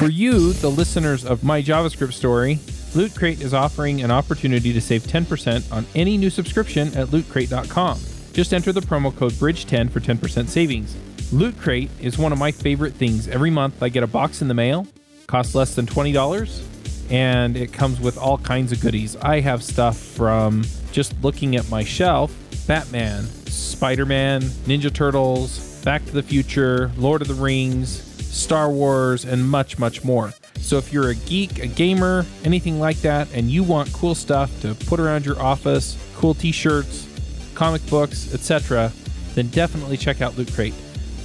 For 0.00 0.08
you, 0.08 0.54
the 0.54 0.70
listeners 0.70 1.26
of 1.26 1.44
my 1.44 1.60
JavaScript 1.60 2.14
story, 2.14 2.58
Loot 2.94 3.14
Crate 3.14 3.42
is 3.42 3.52
offering 3.52 4.00
an 4.00 4.10
opportunity 4.10 4.72
to 4.72 4.80
save 4.80 5.02
10% 5.02 5.70
on 5.70 5.84
any 5.94 6.16
new 6.16 6.30
subscription 6.30 6.88
at 6.96 7.08
lootcrate.com. 7.08 8.00
Just 8.32 8.54
enter 8.54 8.72
the 8.72 8.80
promo 8.80 9.14
code 9.14 9.32
BRIDGE10 9.32 9.90
for 9.90 10.00
10% 10.00 10.48
savings. 10.48 10.96
Loot 11.34 11.54
Crate 11.58 11.90
is 12.00 12.16
one 12.16 12.32
of 12.32 12.38
my 12.38 12.50
favorite 12.50 12.94
things. 12.94 13.28
Every 13.28 13.50
month 13.50 13.82
I 13.82 13.90
get 13.90 14.02
a 14.02 14.06
box 14.06 14.40
in 14.40 14.48
the 14.48 14.54
mail, 14.54 14.86
costs 15.26 15.54
less 15.54 15.74
than 15.74 15.84
$20, 15.84 16.64
and 17.10 17.54
it 17.54 17.70
comes 17.70 18.00
with 18.00 18.16
all 18.16 18.38
kinds 18.38 18.72
of 18.72 18.80
goodies. 18.80 19.16
I 19.16 19.40
have 19.40 19.62
stuff 19.62 19.98
from 19.98 20.64
just 20.92 21.12
looking 21.22 21.56
at 21.56 21.68
my 21.68 21.84
shelf 21.84 22.34
Batman, 22.66 23.24
Spider 23.24 24.06
Man, 24.06 24.40
Ninja 24.40 24.90
Turtles, 24.90 25.84
Back 25.84 26.06
to 26.06 26.12
the 26.12 26.22
Future, 26.22 26.90
Lord 26.96 27.20
of 27.20 27.28
the 27.28 27.34
Rings, 27.34 28.09
Star 28.30 28.70
Wars, 28.70 29.24
and 29.24 29.48
much, 29.48 29.78
much 29.78 30.04
more. 30.04 30.32
So 30.60 30.78
if 30.78 30.92
you're 30.92 31.08
a 31.08 31.14
geek, 31.14 31.58
a 31.58 31.66
gamer, 31.66 32.24
anything 32.44 32.78
like 32.78 32.98
that, 32.98 33.28
and 33.32 33.50
you 33.50 33.62
want 33.62 33.92
cool 33.92 34.14
stuff 34.14 34.50
to 34.60 34.74
put 34.86 35.00
around 35.00 35.26
your 35.26 35.40
office, 35.40 35.96
cool 36.16 36.34
t-shirts, 36.34 37.06
comic 37.54 37.84
books, 37.88 38.32
etc., 38.32 38.92
then 39.34 39.48
definitely 39.48 39.96
check 39.96 40.20
out 40.20 40.36
Loot 40.36 40.52
Crate. 40.52 40.74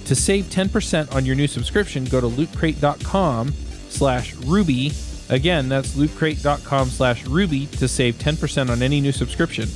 To 0.05 0.15
save 0.15 0.45
10% 0.45 1.13
on 1.15 1.25
your 1.25 1.35
new 1.35 1.47
subscription, 1.47 2.05
go 2.05 2.21
to 2.21 2.27
lootcrate.com 2.27 3.53
slash 3.89 4.35
ruby. 4.35 4.91
Again, 5.29 5.67
that's 5.67 5.95
lootcrate.com 5.95 6.89
slash 6.89 7.25
ruby 7.25 7.65
to 7.67 7.87
save 7.87 8.15
10% 8.15 8.69
on 8.69 8.83
any 8.83 9.01
new 9.01 9.11
subscription. 9.11 9.67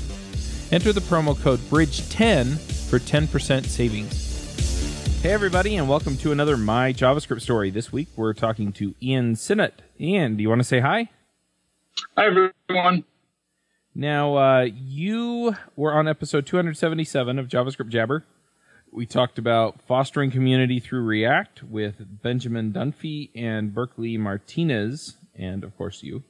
Enter 0.72 0.94
the 0.94 1.02
promo 1.02 1.40
code 1.40 1.60
BRIDGE10 1.62 2.60
for 2.90 3.00
10% 3.00 3.66
savings. 3.66 4.29
Hey, 5.22 5.32
everybody, 5.34 5.76
and 5.76 5.90
welcome 5.90 6.16
to 6.18 6.32
another 6.32 6.56
My 6.56 6.94
JavaScript 6.94 7.42
story. 7.42 7.70
This 7.70 7.92
week 7.92 8.08
we're 8.16 8.34
talking 8.34 8.72
to 8.74 8.96
Ian 9.02 9.36
Sinnott. 9.36 9.82
Ian, 10.00 10.38
do 10.38 10.42
you 10.44 10.48
want 10.50 10.60
to 10.60 10.64
say 10.68 10.80
hi? 10.80 11.10
Hi, 12.18 12.28
everyone. 12.28 13.04
Now, 13.94 14.36
uh, 14.38 14.62
you 14.74 15.56
were 15.76 15.94
on 15.94 16.08
episode 16.08 16.46
277 16.46 17.38
of 17.38 17.48
JavaScript 17.50 17.90
Jabber. 17.90 18.24
We 18.92 19.06
talked 19.06 19.38
about 19.38 19.82
fostering 19.82 20.32
community 20.32 20.80
through 20.80 21.04
React 21.04 21.64
with 21.64 22.22
Benjamin 22.24 22.72
Dunphy 22.72 23.30
and 23.36 23.74
Berkeley 23.74 24.18
Martinez, 24.18 25.18
and 25.36 25.66
of 25.66 25.76
course 25.78 26.02
you. 26.02 26.24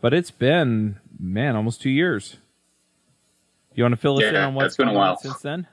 But 0.00 0.14
it's 0.14 0.30
been, 0.30 1.00
man, 1.18 1.56
almost 1.56 1.82
two 1.82 1.90
years. 1.90 2.36
You 3.74 3.82
want 3.82 3.94
to 3.94 4.00
fill 4.00 4.16
us 4.18 4.22
Yeah, 4.22 4.28
in 4.30 4.36
on 4.36 4.54
what's 4.54 4.76
been 4.76 4.88
a 4.88 4.92
going 4.92 5.00
on 5.02 5.08
while. 5.08 5.18
since 5.18 5.40
then? 5.40 5.66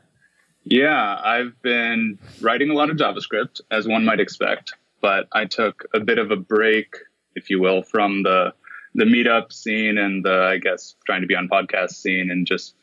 Yeah, 0.66 1.19
I've 1.23 1.61
been 1.61 2.17
writing 2.41 2.69
a 2.71 2.73
lot 2.73 2.89
of 2.89 2.97
JavaScript, 2.97 3.61
as 3.71 3.88
one 3.88 4.03
might 4.03 4.19
expect, 4.19 4.73
but 4.99 5.27
I 5.31 5.45
took 5.45 5.85
a 5.94 5.99
bit 5.99 6.17
of 6.17 6.31
a 6.31 6.35
break, 6.35 6.95
if 7.35 7.49
you 7.49 7.59
will, 7.61 7.83
from 7.83 8.23
the 8.23 8.53
the 8.97 9.03
meetup 9.03 9.52
scene 9.52 9.97
and 9.97 10.23
the, 10.23 10.33
I 10.53 10.57
guess, 10.57 10.95
trying 11.05 11.19
to 11.22 11.27
be 11.27 11.35
on 11.35 11.49
podcast 11.49 11.91
scene 11.91 12.31
and 12.31 12.47
just 12.47 12.75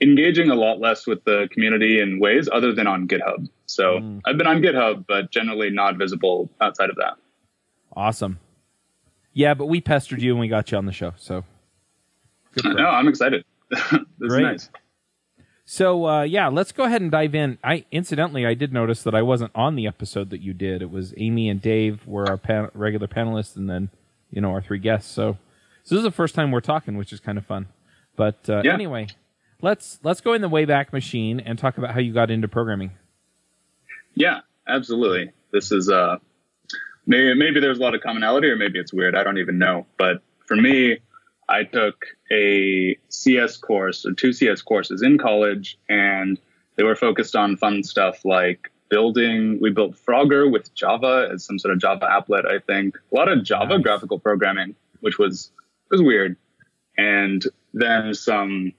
engaging 0.00 0.50
a 0.50 0.54
lot 0.56 0.80
less 0.80 1.06
with 1.06 1.22
the 1.24 1.48
community 1.52 2.00
in 2.00 2.18
ways 2.18 2.48
other 2.52 2.74
than 2.74 2.86
on 2.88 3.06
GitHub. 3.06 3.48
So 3.66 4.00
Mm. 4.00 4.20
I've 4.26 4.36
been 4.36 4.48
on 4.48 4.60
GitHub, 4.62 5.04
but 5.06 5.30
generally 5.30 5.70
not 5.70 5.96
visible 5.96 6.50
outside 6.60 6.90
of 6.90 6.96
that. 6.96 7.14
Awesome. 7.94 8.40
Yeah, 9.32 9.54
but 9.54 9.66
we 9.66 9.80
pestered 9.80 10.20
you 10.20 10.32
and 10.32 10.40
we 10.40 10.48
got 10.48 10.72
you 10.72 10.78
on 10.78 10.86
the 10.86 10.92
show, 10.92 11.12
so. 11.16 11.44
Good. 12.54 12.74
No, 12.76 12.86
I'm 12.88 13.06
excited. 13.06 13.44
this 13.70 13.80
is 13.80 14.02
Great. 14.20 14.42
nice. 14.42 14.70
So 15.70 16.06
uh, 16.06 16.22
yeah, 16.22 16.48
let's 16.48 16.72
go 16.72 16.84
ahead 16.84 17.02
and 17.02 17.10
dive 17.10 17.34
in. 17.34 17.58
I 17.62 17.84
incidentally, 17.92 18.46
I 18.46 18.54
did 18.54 18.72
notice 18.72 19.02
that 19.02 19.14
I 19.14 19.20
wasn't 19.20 19.50
on 19.54 19.76
the 19.76 19.86
episode 19.86 20.30
that 20.30 20.40
you 20.40 20.54
did. 20.54 20.80
It 20.80 20.90
was 20.90 21.12
Amy 21.18 21.50
and 21.50 21.60
Dave 21.60 22.06
were 22.06 22.26
our 22.26 22.38
pan- 22.38 22.70
regular 22.72 23.06
panelists, 23.06 23.54
and 23.54 23.68
then 23.68 23.90
you 24.30 24.40
know 24.40 24.50
our 24.50 24.62
three 24.62 24.78
guests. 24.78 25.12
So, 25.12 25.36
so 25.84 25.94
this 25.94 25.98
is 25.98 26.04
the 26.04 26.10
first 26.10 26.34
time 26.34 26.52
we're 26.52 26.62
talking, 26.62 26.96
which 26.96 27.12
is 27.12 27.20
kind 27.20 27.36
of 27.36 27.44
fun. 27.44 27.66
But 28.16 28.48
uh, 28.48 28.62
Yeah. 28.64 28.72
anyway, 28.72 29.08
let's 29.60 29.98
let's 30.02 30.22
go 30.22 30.32
in 30.32 30.40
the 30.40 30.48
Wayback 30.48 30.90
Machine 30.90 31.38
and 31.38 31.58
talk 31.58 31.76
about 31.76 31.90
how 31.92 32.00
you 32.00 32.14
got 32.14 32.30
into 32.30 32.48
programming. 32.48 32.92
Yeah, 34.14 34.40
absolutely. 34.66 35.32
This 35.52 35.70
is 35.70 35.90
uh 35.90 36.16
maybe 37.06 37.34
maybe 37.34 37.60
there's 37.60 37.78
a 37.78 37.82
lot 37.82 37.94
of 37.94 38.00
commonality 38.00 38.48
or 38.48 38.56
maybe 38.56 38.78
it's 38.78 38.94
weird. 38.94 39.14
I 39.14 39.22
don't 39.22 39.36
even 39.36 39.58
know. 39.58 39.86
But 39.98 40.22
for 40.46 40.56
me, 40.56 41.00
I 41.48 41.64
took 41.64 42.04
a 42.30 42.96
CS 43.08 43.56
course 43.56 44.04
or 44.04 44.12
two 44.12 44.32
CS 44.32 44.62
courses 44.62 45.02
in 45.02 45.18
college 45.18 45.78
and 45.88 46.38
they 46.76 46.84
were 46.84 46.96
focused 46.96 47.34
on 47.34 47.56
fun 47.56 47.82
stuff 47.82 48.24
like 48.24 48.70
building 48.88 49.58
we 49.60 49.70
built 49.70 49.96
Frogger 49.96 50.50
with 50.50 50.74
Java 50.74 51.28
as 51.32 51.44
some 51.44 51.58
sort 51.58 51.72
of 51.74 51.80
Java 51.80 52.06
applet, 52.06 52.46
I 52.46 52.58
think. 52.58 52.96
A 53.12 53.16
lot 53.16 53.28
of 53.28 53.44
Java 53.44 53.74
Nice. 53.76 53.82
graphical 53.82 54.18
programming, 54.18 54.74
which 55.00 55.18
was 55.18 55.50
was 55.90 56.02
weird. 56.02 56.36
And 56.96 57.44
then 57.72 58.14
some 58.14 58.72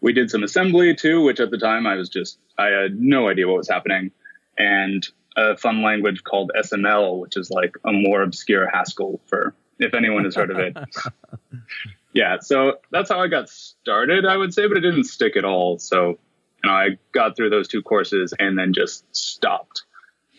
we 0.00 0.12
did 0.12 0.30
some 0.30 0.42
assembly 0.42 0.94
too, 0.94 1.22
which 1.22 1.40
at 1.40 1.50
the 1.50 1.58
time 1.58 1.86
I 1.86 1.96
was 1.96 2.08
just 2.08 2.38
I 2.58 2.66
had 2.66 3.00
no 3.00 3.28
idea 3.28 3.46
what 3.48 3.56
was 3.58 3.68
happening 3.68 4.10
and 4.58 5.06
a 5.36 5.56
fun 5.56 5.82
language 5.82 6.24
called 6.24 6.52
SML, 6.54 7.18
which 7.18 7.36
is 7.36 7.50
like 7.50 7.74
a 7.86 7.92
more 7.92 8.22
obscure 8.22 8.68
Haskell 8.68 9.20
for 9.26 9.54
if 9.78 9.94
anyone 9.94 10.24
has 10.24 10.34
heard 10.34 10.50
of 10.50 10.58
it. 10.58 10.76
yeah, 12.12 12.38
so 12.40 12.78
that's 12.90 13.10
how 13.10 13.20
I 13.20 13.28
got 13.28 13.48
started, 13.48 14.26
I 14.26 14.36
would 14.36 14.52
say, 14.52 14.66
but 14.66 14.76
it 14.76 14.80
didn't 14.80 15.04
stick 15.04 15.36
at 15.36 15.44
all. 15.44 15.78
So, 15.78 16.10
you 16.10 16.70
know, 16.70 16.72
I 16.72 16.98
got 17.12 17.36
through 17.36 17.50
those 17.50 17.68
two 17.68 17.82
courses 17.82 18.34
and 18.38 18.58
then 18.58 18.72
just 18.72 19.04
stopped 19.14 19.84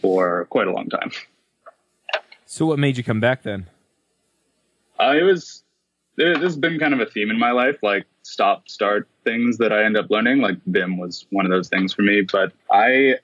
for 0.02 0.46
quite 0.46 0.68
a 0.68 0.72
long 0.72 0.90
time. 0.90 1.12
So 2.46 2.66
what 2.68 2.78
made 2.78 2.98
you 2.98 3.04
come 3.04 3.20
back 3.20 3.42
then? 3.42 3.68
Uh, 5.00 5.16
it 5.18 5.24
was 5.24 5.64
this 6.16 6.38
has 6.38 6.56
been 6.56 6.80
kind 6.80 6.94
of 6.94 7.00
a 7.00 7.08
theme 7.08 7.32
in 7.32 7.40
my 7.40 7.52
life, 7.52 7.78
like 7.82 8.06
stop 8.22 8.70
start 8.70 9.08
things 9.24 9.58
that 9.58 9.74
I 9.74 9.84
end 9.84 9.98
up 9.98 10.10
learning. 10.10 10.40
Like 10.40 10.58
Vim 10.68 10.98
was 10.98 11.26
one 11.32 11.46
of 11.46 11.52
those 11.52 11.70
things 11.70 11.94
for 11.94 12.04
me. 12.04 12.22
But 12.22 12.54
I 12.70 13.16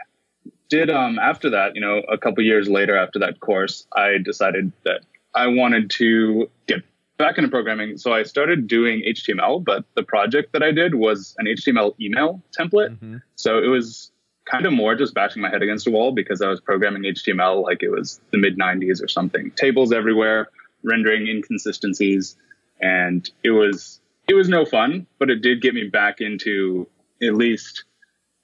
did 0.69 0.89
um 0.89 1.19
after 1.19 1.51
that, 1.51 1.75
you 1.75 1.81
know, 1.81 2.01
a 2.11 2.17
couple 2.17 2.43
years 2.43 2.67
later 2.67 2.97
after 2.97 3.19
that 3.19 3.39
course, 3.39 3.85
I 3.95 4.17
decided 4.17 4.71
that 4.85 5.01
I 5.35 5.47
wanted 5.47 5.91
to 5.91 6.49
get 6.65 6.83
back 7.19 7.37
into 7.37 7.49
programming. 7.49 7.97
So 7.97 8.13
I 8.13 8.23
started 8.23 8.65
doing 8.65 9.03
HTML, 9.05 9.63
but 9.63 9.83
the 9.95 10.01
project 10.03 10.53
that 10.53 10.63
I 10.63 10.71
did 10.71 10.95
was 10.95 11.35
an 11.37 11.45
HTML 11.45 11.93
email 12.01 12.41
template. 12.57 12.97
Mhm. 12.97 13.21
So 13.35 13.59
it 13.61 13.67
was 13.67 14.11
kind 14.45 14.65
of 14.65 14.73
more 14.73 14.95
just 14.95 15.13
bashing 15.13 15.41
my 15.43 15.49
head 15.49 15.61
against 15.61 15.85
a 15.85 15.91
wall 15.91 16.11
because 16.13 16.41
I 16.41 16.47
was 16.47 16.59
programming 16.59 17.03
HTML 17.05 17.61
like 17.61 17.83
it 17.83 17.89
was 17.89 18.19
the 18.31 18.39
mid 18.39 18.57
90s 18.57 19.03
or 19.03 19.07
something. 19.07 19.51
Tables 19.51 19.91
everywhere, 19.91 20.47
rendering 20.81 21.27
inconsistencies, 21.27 22.35
and 22.81 23.29
it 23.43 23.51
was 23.51 23.99
it 24.29 24.33
was 24.33 24.47
no 24.47 24.63
fun, 24.63 25.05
but 25.19 25.29
it 25.29 25.41
did 25.41 25.61
get 25.61 25.73
me 25.73 25.83
back 25.89 26.21
into 26.21 26.87
at 27.21 27.33
least 27.35 27.83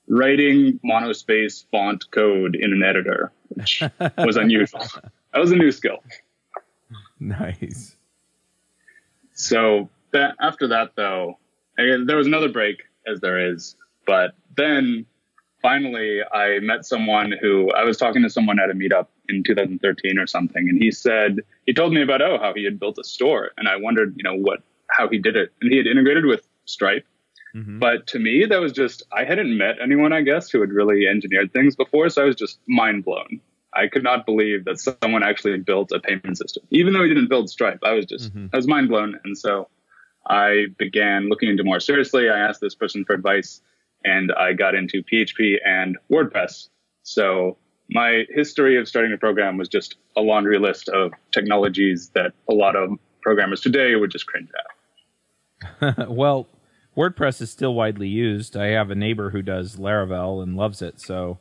writing 0.08 0.80
monospace 0.84 1.66
font 1.72 2.10
code 2.12 2.56
in 2.56 2.74
an 2.74 2.84
editor, 2.84 3.32
which 3.50 3.82
was 4.18 4.36
unusual. 4.36 4.84
That 5.34 5.40
was 5.40 5.52
a 5.52 5.56
new 5.56 5.72
skill. 5.72 6.04
Nice. 7.20 7.96
So 9.36 9.90
that 10.12 10.36
after 10.42 10.68
that 10.70 10.92
though, 10.96 11.38
there 11.78 12.18
was 12.18 12.28
another 12.28 12.50
break 12.50 12.84
as 13.08 13.20
there 13.22 13.52
is, 13.54 13.76
but 14.08 14.34
then 14.58 15.06
finally 15.62 16.22
I 16.34 16.60
met 16.60 16.86
someone 16.86 17.34
who 17.40 17.72
I 17.72 17.84
was 17.84 17.98
talking 17.98 18.24
to 18.24 18.30
someone 18.30 18.60
at 18.60 18.70
a 18.70 18.74
meetup 18.74 19.08
in 19.30 19.44
2013 19.44 20.18
or 20.18 20.26
something, 20.28 20.68
and 20.68 20.82
he 20.82 20.92
said 20.92 21.40
he 21.66 21.74
told 21.74 21.94
me 21.94 22.02
about 22.02 22.22
oh 22.22 22.38
how 22.40 22.54
he 22.54 22.64
had 22.64 22.80
built 22.80 22.98
a 22.98 23.04
store, 23.04 23.52
and 23.58 23.68
I 23.68 23.76
wondered 23.76 24.16
you 24.18 24.24
know 24.24 24.36
what 24.36 24.64
how 24.90 25.08
he 25.10 25.20
did 25.20 25.36
it, 25.36 25.52
and 25.62 25.72
he 25.72 25.78
had 25.78 25.88
integrated 25.88 26.26
with 26.26 26.48
Stripe. 26.66 27.06
Mhm. 27.56 27.80
But 27.80 28.08
to 28.08 28.20
me, 28.20 28.46
that 28.46 28.60
was 28.60 28.74
just, 28.74 29.04
I 29.14 29.24
hadn't 29.24 29.58
met 29.58 29.78
anyone, 29.82 30.12
I 30.12 30.22
guess, 30.22 30.50
who 30.50 30.60
had 30.60 30.72
really 30.72 31.08
engineered 31.08 31.54
things 31.54 31.76
before. 31.76 32.10
So 32.10 32.22
I 32.22 32.26
was 32.26 32.36
just 32.36 32.60
mind 32.68 33.06
blown. 33.06 33.40
I 33.76 33.88
could 33.88 34.04
not 34.04 34.26
believe 34.26 34.66
that 34.66 34.80
someone 34.80 35.24
actually 35.24 35.58
built 35.58 35.92
a 35.92 36.00
payment 36.00 36.38
system. 36.38 36.64
Even 36.72 36.94
though 36.94 37.04
he 37.04 37.10
didn't 37.10 37.30
build 37.30 37.50
Stripe, 37.50 37.80
I 37.84 37.94
was 37.94 38.06
just, 38.06 38.34
Mhm. 38.34 38.50
I 38.54 38.58
was 38.58 38.68
mind 38.68 38.90
blown. 38.90 39.20
And 39.24 39.38
so 39.38 39.68
I 40.28 40.68
began 40.78 41.30
looking 41.30 41.50
into 41.50 41.64
more 41.64 41.80
seriously. 41.80 42.30
I 42.30 42.38
asked 42.38 42.62
this 42.62 42.76
person 42.76 43.06
for 43.06 43.14
advice 43.14 43.62
and 44.04 44.32
I 44.32 44.54
got 44.54 44.76
into 44.76 45.04
PHP 45.04 45.60
and 45.66 45.98
WordPress. 46.10 46.70
So 47.04 47.58
my 47.90 48.26
history 48.30 48.78
of 48.78 48.88
starting 48.88 49.14
a 49.14 49.18
program 49.18 49.58
was 49.58 49.68
just 49.68 49.96
a 50.16 50.22
laundry 50.22 50.58
list 50.58 50.90
of 50.90 51.12
technologies 51.32 52.10
that 52.16 52.34
a 52.50 52.54
lot 52.54 52.76
of 52.76 52.98
programmers 53.22 53.62
today 53.62 53.96
would 53.96 54.12
just 54.12 54.26
cringe 54.26 54.50
at. 55.82 56.10
well, 56.10 56.48
WordPress 56.96 57.42
is 57.42 57.52
still 57.52 57.74
widely 57.74 58.08
used. 58.08 58.56
I 58.56 58.68
have 58.68 58.90
a 58.90 58.96
neighbor 58.96 59.32
who 59.32 59.42
does 59.42 59.76
Laravel 59.76 60.42
and 60.42 60.56
loves 60.56 60.82
it. 60.82 61.02
So, 61.02 61.40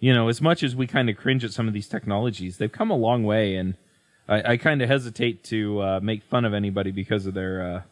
you 0.00 0.14
know, 0.14 0.28
as 0.28 0.40
much 0.40 0.62
as 0.62 0.76
we 0.76 0.86
kind 0.86 1.10
of 1.10 1.16
cringe 1.16 1.44
at 1.44 1.52
some 1.52 1.68
of 1.68 1.74
these 1.74 1.88
technologies, 1.88 2.58
they've 2.58 2.70
come 2.70 2.90
a 2.90 2.96
long 2.96 3.24
way. 3.24 3.56
And 3.56 3.76
I, 4.28 4.52
I 4.52 4.56
kind 4.56 4.82
of 4.82 4.88
hesitate 4.88 5.44
to 5.44 5.82
uh, 5.82 6.00
make 6.00 6.22
fun 6.22 6.44
of 6.44 6.54
anybody 6.54 6.90
because 6.90 7.26
of 7.26 7.34
their 7.34 7.74
uh, 7.74 7.82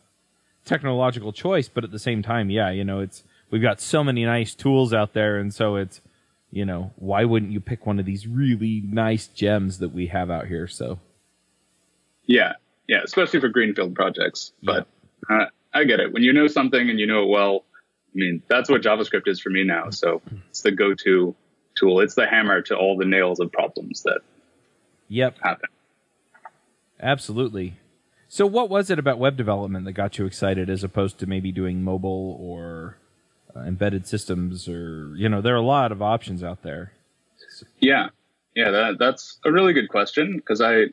technological 0.65 1.33
choice. 1.33 1.69
But 1.69 1.85
at 1.85 1.91
the 1.91 1.99
same 1.99 2.23
time, 2.23 2.51
yeah, 2.51 2.71
you 2.71 2.85
know, 2.85 3.01
it's 3.01 3.25
we've 3.51 3.63
got 3.63 3.81
so 3.81 4.05
many 4.05 4.25
nice 4.25 4.55
tools 4.55 4.93
out 4.95 5.15
there, 5.15 5.39
and 5.39 5.53
so 5.53 5.77
it's 5.77 6.01
you 6.51 6.65
know, 6.65 6.93
why 6.97 7.25
wouldn't 7.25 7.53
you 7.53 7.61
pick 7.61 7.87
one 7.87 7.99
of 7.99 8.07
these 8.07 8.27
really 8.27 8.83
nice 8.87 9.27
gems 9.27 9.79
that 9.81 9.91
we 9.91 10.07
have 10.07 10.31
out 10.31 10.47
here? 10.47 10.67
So, 10.67 11.01
Yeah, 12.25 12.55
yeah, 12.89 13.03
especially 13.05 13.41
for 13.41 13.49
greenfield 13.49 13.95
projects. 13.95 14.53
But 14.63 14.87
uh, 15.29 15.47
I 15.75 15.85
get 15.85 16.01
it. 16.01 16.13
When 16.13 16.23
you 16.23 16.33
know 16.33 16.47
something 16.47 16.89
and 16.89 16.99
you 16.99 17.07
know 17.07 17.25
it 17.25 17.29
well, 17.29 17.65
I 17.77 18.15
mean, 18.15 18.43
that's 18.49 18.71
what 18.71 18.81
JavaScript 18.81 19.29
is 19.29 19.41
for 19.41 19.51
me 19.51 19.65
now. 19.65 19.91
So 19.91 20.23
it's 20.49 20.63
the 20.63 20.71
go-to 20.71 21.35
tool. 21.77 22.01
It's 22.01 22.15
the 22.15 22.27
hammer 22.27 22.63
to 22.63 22.77
all 22.77 22.97
the 22.97 23.05
nails 23.05 23.41
of 23.41 23.53
problems 23.53 24.03
that 24.03 24.21
Yep, 25.09 25.37
happen. 25.41 25.69
absolutely. 27.01 27.75
So, 28.29 28.45
what 28.47 28.69
was 28.69 28.91
it 28.91 28.99
about 28.99 29.19
web 29.19 29.37
development 29.37 29.85
that 29.85 29.93
got 29.93 30.19
you 30.19 30.27
excited, 30.27 30.69
as 30.69 30.83
opposed 30.83 31.19
to 31.21 31.27
maybe 31.27 31.53
doing 31.53 31.83
mobile 31.85 32.37
or 32.41 32.97
uh, 33.55 33.61
embedded 33.61 34.07
systems, 34.07 34.69
or 34.69 35.13
you 35.17 35.29
know, 35.29 35.41
there 35.41 35.55
are 35.55 35.59
a 35.59 35.63
lot 35.63 35.93
of 35.93 36.03
options 36.03 36.43
out 36.43 36.63
there. 36.63 36.93
Yeah, 37.81 38.09
yeah, 38.55 38.71
that, 38.71 38.99
that's 38.99 39.39
a 39.45 39.53
really 39.53 39.73
good 39.73 39.89
question 39.89 40.37
because 40.37 40.61
I, 40.61 40.87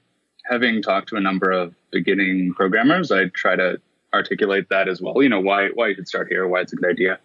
having 0.46 0.82
talked 0.82 1.10
to 1.10 1.16
a 1.16 1.22
number 1.22 1.52
of 1.52 1.74
beginning 1.92 2.54
programmers, 2.54 3.12
I 3.12 3.26
try 3.30 3.56
to 3.56 3.82
articulate 4.14 4.70
that 4.70 4.88
as 4.88 5.02
well. 5.02 5.22
You 5.22 5.30
know, 5.30 5.42
why 5.42 5.70
why 5.74 5.88
you 5.90 5.96
should 5.96 6.08
start 6.08 6.28
here, 6.30 6.48
why 6.48 6.62
it's 6.62 6.72
a 6.74 6.76
good 6.76 6.90
idea. 6.90 7.20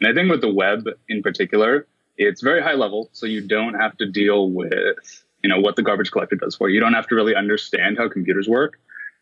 And 0.00 0.10
I 0.10 0.14
think 0.14 0.30
with 0.30 0.40
the 0.40 0.52
web 0.52 0.88
in 1.08 1.22
particular, 1.22 1.86
it's 2.26 2.40
very 2.40 2.62
high 2.62 2.74
level, 2.74 3.10
so 3.12 3.26
you 3.26 3.46
don't 3.46 3.74
have 3.74 3.96
to 3.98 4.06
deal 4.06 4.50
with 4.50 5.24
you 5.42 5.48
know 5.48 5.60
what 5.60 5.76
the 5.76 5.82
garbage 5.82 6.10
collector 6.10 6.36
does 6.36 6.56
for 6.56 6.68
you. 6.68 6.74
You 6.74 6.80
don't 6.80 6.94
have 6.94 7.08
to 7.08 7.14
really 7.14 7.34
understand 7.34 7.98
how 7.98 8.08
computers 8.08 8.48
work. 8.48 8.78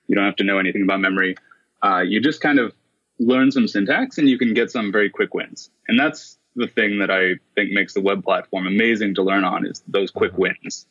You 0.06 0.14
don't 0.14 0.24
have 0.24 0.36
to 0.36 0.44
know 0.44 0.58
anything 0.58 0.82
about 0.82 1.00
memory. 1.00 1.36
Uh, 1.82 2.00
you 2.00 2.20
just 2.20 2.40
kind 2.40 2.58
of 2.58 2.74
learn 3.18 3.50
some 3.50 3.68
syntax, 3.68 4.18
and 4.18 4.28
you 4.28 4.38
can 4.38 4.54
get 4.54 4.70
some 4.70 4.92
very 4.92 5.10
quick 5.10 5.34
wins. 5.34 5.70
And 5.88 5.98
that's 5.98 6.38
the 6.56 6.66
thing 6.66 6.98
that 6.98 7.10
I 7.10 7.34
think 7.54 7.70
makes 7.70 7.94
the 7.94 8.00
web 8.00 8.24
platform 8.24 8.66
amazing 8.66 9.14
to 9.14 9.22
learn 9.22 9.44
on 9.44 9.66
is 9.66 9.82
those 9.86 10.10
quick 10.10 10.36
wins. 10.36 10.86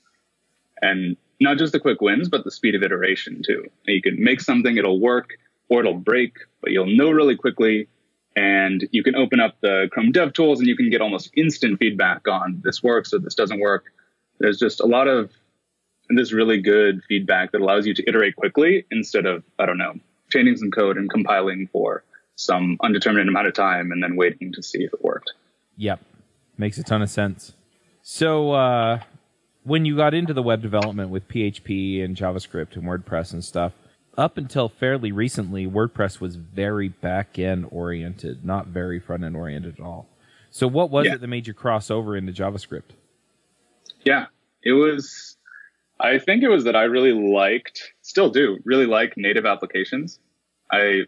And 0.81 1.17
not 1.39 1.57
just 1.57 1.73
the 1.73 1.79
quick 1.79 2.01
wins, 2.01 2.29
but 2.29 2.43
the 2.43 2.51
speed 2.51 2.75
of 2.75 2.83
iteration 2.83 3.41
too. 3.45 3.65
You 3.85 4.01
can 4.01 4.21
make 4.23 4.41
something, 4.41 4.77
it'll 4.77 4.99
work 4.99 5.31
or 5.69 5.81
it'll 5.81 5.93
break, 5.93 6.33
but 6.61 6.71
you'll 6.71 6.95
know 6.95 7.11
really 7.11 7.35
quickly. 7.35 7.87
And 8.39 8.87
you 8.91 9.03
can 9.03 9.15
open 9.15 9.41
up 9.41 9.57
the 9.59 9.89
Chrome 9.91 10.13
Dev 10.13 10.31
Tools 10.31 10.59
and 10.59 10.67
you 10.69 10.77
can 10.77 10.89
get 10.89 11.01
almost 11.01 11.29
instant 11.35 11.77
feedback 11.77 12.25
on 12.25 12.61
this 12.63 12.81
works 12.81 13.13
or 13.13 13.19
this 13.19 13.35
doesn't 13.35 13.59
work. 13.59 13.91
There's 14.39 14.57
just 14.57 14.79
a 14.79 14.85
lot 14.85 15.09
of 15.09 15.29
this 16.09 16.31
really 16.31 16.61
good 16.61 17.01
feedback 17.09 17.51
that 17.51 17.59
allows 17.59 17.85
you 17.85 17.93
to 17.95 18.03
iterate 18.07 18.37
quickly 18.37 18.85
instead 18.91 19.25
of, 19.25 19.43
I 19.59 19.65
don't 19.65 19.77
know, 19.77 19.95
changing 20.29 20.55
some 20.55 20.71
code 20.71 20.95
and 20.95 21.09
compiling 21.09 21.67
for 21.73 22.05
some 22.37 22.77
undetermined 22.81 23.27
amount 23.27 23.47
of 23.47 23.53
time 23.55 23.91
and 23.91 24.01
then 24.01 24.15
waiting 24.15 24.53
to 24.53 24.63
see 24.63 24.85
if 24.85 24.93
it 24.93 25.03
worked. 25.03 25.33
Yep, 25.75 25.99
makes 26.57 26.77
a 26.77 26.83
ton 26.83 27.01
of 27.01 27.09
sense. 27.09 27.53
So, 28.03 28.53
uh, 28.53 28.99
when 29.63 29.83
you 29.83 29.97
got 29.97 30.13
into 30.13 30.33
the 30.33 30.41
web 30.41 30.61
development 30.61 31.09
with 31.09 31.27
PHP 31.27 32.03
and 32.05 32.15
JavaScript 32.15 32.77
and 32.77 32.85
WordPress 32.85 33.33
and 33.33 33.43
stuff, 33.43 33.73
up 34.19 34.37
until 34.37 34.67
fairly 34.69 35.11
recently, 35.11 35.65
WordPress 35.65 36.19
was 36.19 36.35
very 36.35 36.89
back 36.89 37.39
end 37.39 37.65
oriented, 37.71 38.43
not 38.45 38.67
very 38.67 38.99
front 38.99 39.23
end 39.23 39.35
oriented 39.35 39.79
at 39.79 39.83
all. 39.83 40.07
So, 40.51 40.67
what 40.67 40.91
was 40.91 41.05
Yeah. 41.05 41.15
it 41.15 41.21
that 41.21 41.27
made 41.27 41.47
you 41.47 41.53
cross 41.53 41.89
over 41.89 42.15
into 42.17 42.31
JavaScript? 42.33 42.91
Yeah, 44.03 44.27
it 44.63 44.73
was. 44.73 45.37
I 45.99 46.17
think 46.19 46.43
it 46.43 46.49
was 46.49 46.63
that 46.65 46.75
I 46.75 46.83
really 46.83 47.11
liked, 47.13 47.93
still 48.01 48.29
do, 48.29 48.59
really 48.63 48.85
like 48.85 49.17
native 49.17 49.45
applications. 49.45 50.19
I 50.71 51.05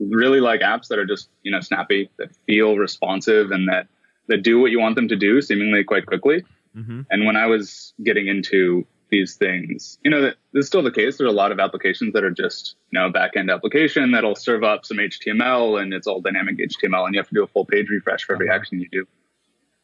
really 0.00 0.40
like 0.40 0.60
apps 0.60 0.88
that 0.88 0.98
are 0.98 1.04
just 1.06 1.28
you 1.42 1.50
know 1.50 1.60
snappy, 1.60 2.10
that 2.18 2.30
feel 2.46 2.76
responsive, 2.76 3.50
and 3.50 3.68
that 3.68 3.86
that 4.28 4.42
do 4.42 4.60
what 4.60 4.70
you 4.70 4.80
want 4.80 4.96
them 4.96 5.08
to 5.08 5.16
do, 5.16 5.40
seemingly 5.40 5.84
quite 5.84 6.06
quickly. 6.06 6.42
Mm-hmm. 6.76 7.02
And 7.10 7.26
when 7.26 7.36
I 7.36 7.46
was 7.46 7.94
getting 8.02 8.26
into 8.26 8.86
these 9.14 9.36
things, 9.36 9.96
you 10.02 10.10
know, 10.10 10.20
that 10.22 10.34
this 10.52 10.62
is 10.62 10.66
still 10.66 10.82
the 10.82 10.90
case. 10.90 11.18
There 11.18 11.26
are 11.26 11.30
a 11.30 11.32
lot 11.32 11.52
of 11.52 11.60
applications 11.60 12.12
that 12.14 12.24
are 12.24 12.32
just, 12.32 12.74
you 12.90 12.98
know, 12.98 13.06
a 13.06 13.10
back 13.10 13.36
end 13.36 13.48
application 13.48 14.10
that'll 14.10 14.34
serve 14.34 14.64
up 14.64 14.84
some 14.84 14.96
HTML 14.96 15.80
and 15.80 15.94
it's 15.94 16.08
all 16.08 16.20
dynamic 16.20 16.58
HTML 16.58 17.06
and 17.06 17.14
you 17.14 17.20
have 17.20 17.28
to 17.28 17.34
do 17.34 17.44
a 17.44 17.46
full 17.46 17.64
page 17.64 17.88
refresh 17.88 18.24
for 18.24 18.34
every 18.34 18.48
Uh-huh. 18.48 18.56
action 18.56 18.80
you 18.80 18.88
do. 18.90 19.06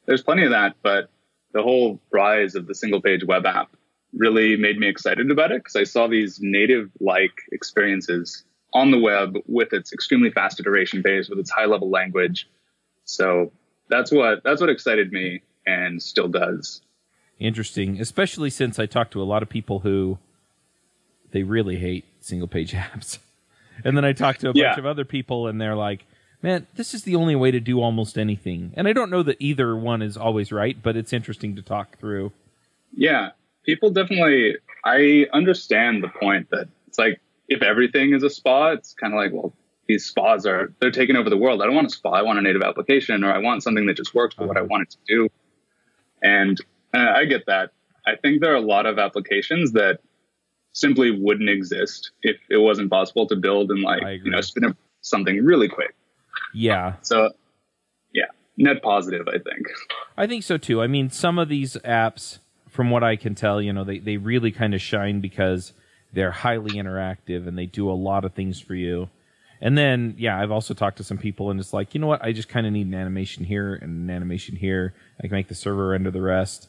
There's 0.07 0.23
plenty 0.23 0.43
of 0.43 0.51
that, 0.51 0.75
but 0.83 1.11
the 1.53 1.63
whole 1.63 2.01
rise 2.11 2.57
of 2.57 2.67
the 2.67 2.75
single 2.75 3.01
page 3.01 3.25
web 3.25 3.47
app 3.47 3.71
really 4.13 4.57
made 4.57 4.79
me 4.79 4.89
excited 4.89 5.31
about 5.31 5.53
it 5.53 5.61
because 5.61 5.77
I 5.77 5.85
saw 5.85 6.09
these 6.09 6.41
native 6.41 6.91
like 7.01 7.37
experiences 7.53 8.45
on 8.75 8.91
the 8.91 8.99
web 8.99 9.37
with 9.47 9.73
its 9.73 9.93
extremely 9.93 10.31
fast 10.33 10.59
iteration 10.59 11.05
pace, 11.05 11.29
with 11.29 11.39
its 11.39 11.51
high 11.51 11.67
level 11.67 11.89
language. 11.89 12.49
So 13.05 13.53
that's 13.89 14.11
what 14.11 14.43
that's 14.43 14.61
what 14.61 14.71
excited 14.71 15.13
me 15.13 15.43
and 15.67 16.03
still 16.03 16.29
does. 16.29 16.83
Interesting, 17.41 18.01
especially 18.01 18.51
since 18.51 18.79
I 18.79 18.87
talk 18.87 19.11
to 19.13 19.23
a 19.23 19.25
lot 19.25 19.43
of 19.43 19.49
people 19.49 19.81
who 19.81 20.19
they 21.33 21.43
really 21.43 21.77
hate 21.79 22.05
single 22.21 22.47
page 22.49 22.73
apps. 22.75 23.19
And 23.83 23.97
then 23.97 24.05
I 24.05 24.13
talk 24.13 24.37
to 24.39 24.51
a 24.51 24.53
Yeah. 24.55 24.69
bunch 24.69 24.79
of 24.79 24.87
other 24.87 25.05
people 25.05 25.47
and 25.49 25.61
they're 25.61 25.75
like, 25.75 26.05
man, 26.43 26.67
this 26.75 26.95
is 26.95 27.03
the 27.05 27.17
only 27.17 27.35
way 27.35 27.51
to 27.51 27.61
do 27.61 27.81
almost 27.81 28.19
anything. 28.19 28.73
And 28.77 28.87
I 28.87 28.93
don't 28.93 29.11
know 29.11 29.23
that 29.23 29.37
either 29.41 29.75
one 29.75 30.03
is 30.03 30.17
always 30.17 30.53
right, 30.53 30.77
but 30.81 30.97
it's 30.97 31.13
interesting 31.13 31.57
to 31.57 31.63
talk 31.63 31.99
through. 31.99 32.33
Yeah, 32.95 33.31
people 33.65 33.91
definitely. 33.91 34.57
I 34.85 35.27
understand 35.33 36.03
the 36.03 36.09
point 36.09 36.51
that 36.51 36.69
it's 36.89 36.99
like 36.99 37.21
if 37.49 37.63
everything 37.63 38.13
is 38.15 38.23
a 38.23 38.31
spa, 38.31 38.73
it's 38.73 38.95
kind 38.95 39.13
of 39.13 39.19
like 39.19 39.33
well, 39.33 39.53
these 39.87 40.05
spas 40.07 40.47
are 40.47 40.73
they're 40.81 40.91
taking 40.91 41.17
over 41.17 41.31
the 41.31 41.37
world. 41.37 41.63
I 41.63 41.67
don't 41.67 41.75
want 41.75 41.87
a 41.87 41.91
spa. 41.91 42.11
I 42.11 42.23
want 42.23 42.39
a 42.39 42.43
native 42.43 42.63
application, 42.63 43.23
or 43.25 43.33
I 43.33 43.39
want 43.39 43.63
something 43.63 43.87
that 43.87 43.97
just 43.97 44.15
works 44.15 44.35
for 44.35 44.47
what 44.47 44.57
I 44.57 44.61
uh-huh. 44.61 44.69
want 44.71 44.83
it 44.83 44.91
to 44.91 44.99
do. 45.07 45.29
And 46.23 46.59
uh, 46.95 47.13
I 47.17 47.25
get 47.25 47.47
that. 47.47 47.71
I 48.07 48.17
think 48.17 48.41
there 48.41 48.53
are 48.53 48.57
a 48.57 48.61
lot 48.61 48.87
of 48.87 48.99
applications 48.99 49.73
that 49.73 50.01
simply 50.73 51.11
wouldn't 51.11 51.51
exist 51.51 52.13
if 52.23 52.37
it 52.49 52.59
wasn't 52.59 52.91
possible 52.91 53.27
to 53.27 53.37
build 53.37 53.71
and 53.71 53.83
like 53.83 54.03
you 54.25 54.31
know 54.31 54.41
spin 54.41 54.65
up 54.65 54.77
something 55.01 55.45
really 55.45 55.69
quick. 55.69 55.95
Yeah, 56.55 56.95
So 57.03 57.31
yeah, 58.13 58.27
net 58.57 58.83
positive. 58.83 59.29
I 59.29 59.39
think. 59.39 59.67
I 60.17 60.27
think 60.27 60.45
so 60.45 60.57
too. 60.57 60.83
I 60.83 60.87
mean, 60.87 61.11
some 61.11 61.39
of 61.39 61.49
these 61.49 61.77
apps, 61.85 62.39
from 62.69 62.91
what 62.91 63.03
I 63.03 63.17
can 63.17 63.35
tell, 63.35 63.61
you 63.61 63.73
know, 63.73 63.85
they, 63.85 63.99
they 63.99 64.17
really 64.17 64.53
kind 64.53 64.75
of 64.75 64.81
shine 64.81 65.21
because 65.21 65.73
they're 66.13 66.31
highly 66.31 66.73
interactive 66.73 67.47
and 67.47 67.57
they 67.57 67.67
do 67.67 67.91
a 67.91 67.93
lot 67.93 68.25
of 68.25 68.35
things 68.35 68.61
for 68.61 68.75
you. 68.75 69.09
And 69.61 69.77
then, 69.77 70.15
yeah, 70.19 70.41
I've 70.41 70.51
also 70.51 70.73
talked 70.73 70.97
to 70.99 71.05
some 71.05 71.19
people 71.19 71.51
and 71.51 71.61
it's 71.61 71.73
like, 71.73 71.95
you 71.95 72.01
know 72.01 72.07
what? 72.07 72.25
I 72.25 72.33
just 72.33 72.49
kind 72.49 72.67
of 72.67 72.73
need 72.73 72.87
an 72.87 72.95
animation 72.95 73.45
here 73.45 73.75
and 73.75 74.09
an 74.09 74.15
animation 74.15 74.57
here. 74.57 74.95
I 75.19 75.23
can 75.23 75.33
make 75.33 75.49
the 75.49 75.55
server 75.55 75.89
render 75.89 76.11
the 76.11 76.23
rest. 76.23 76.69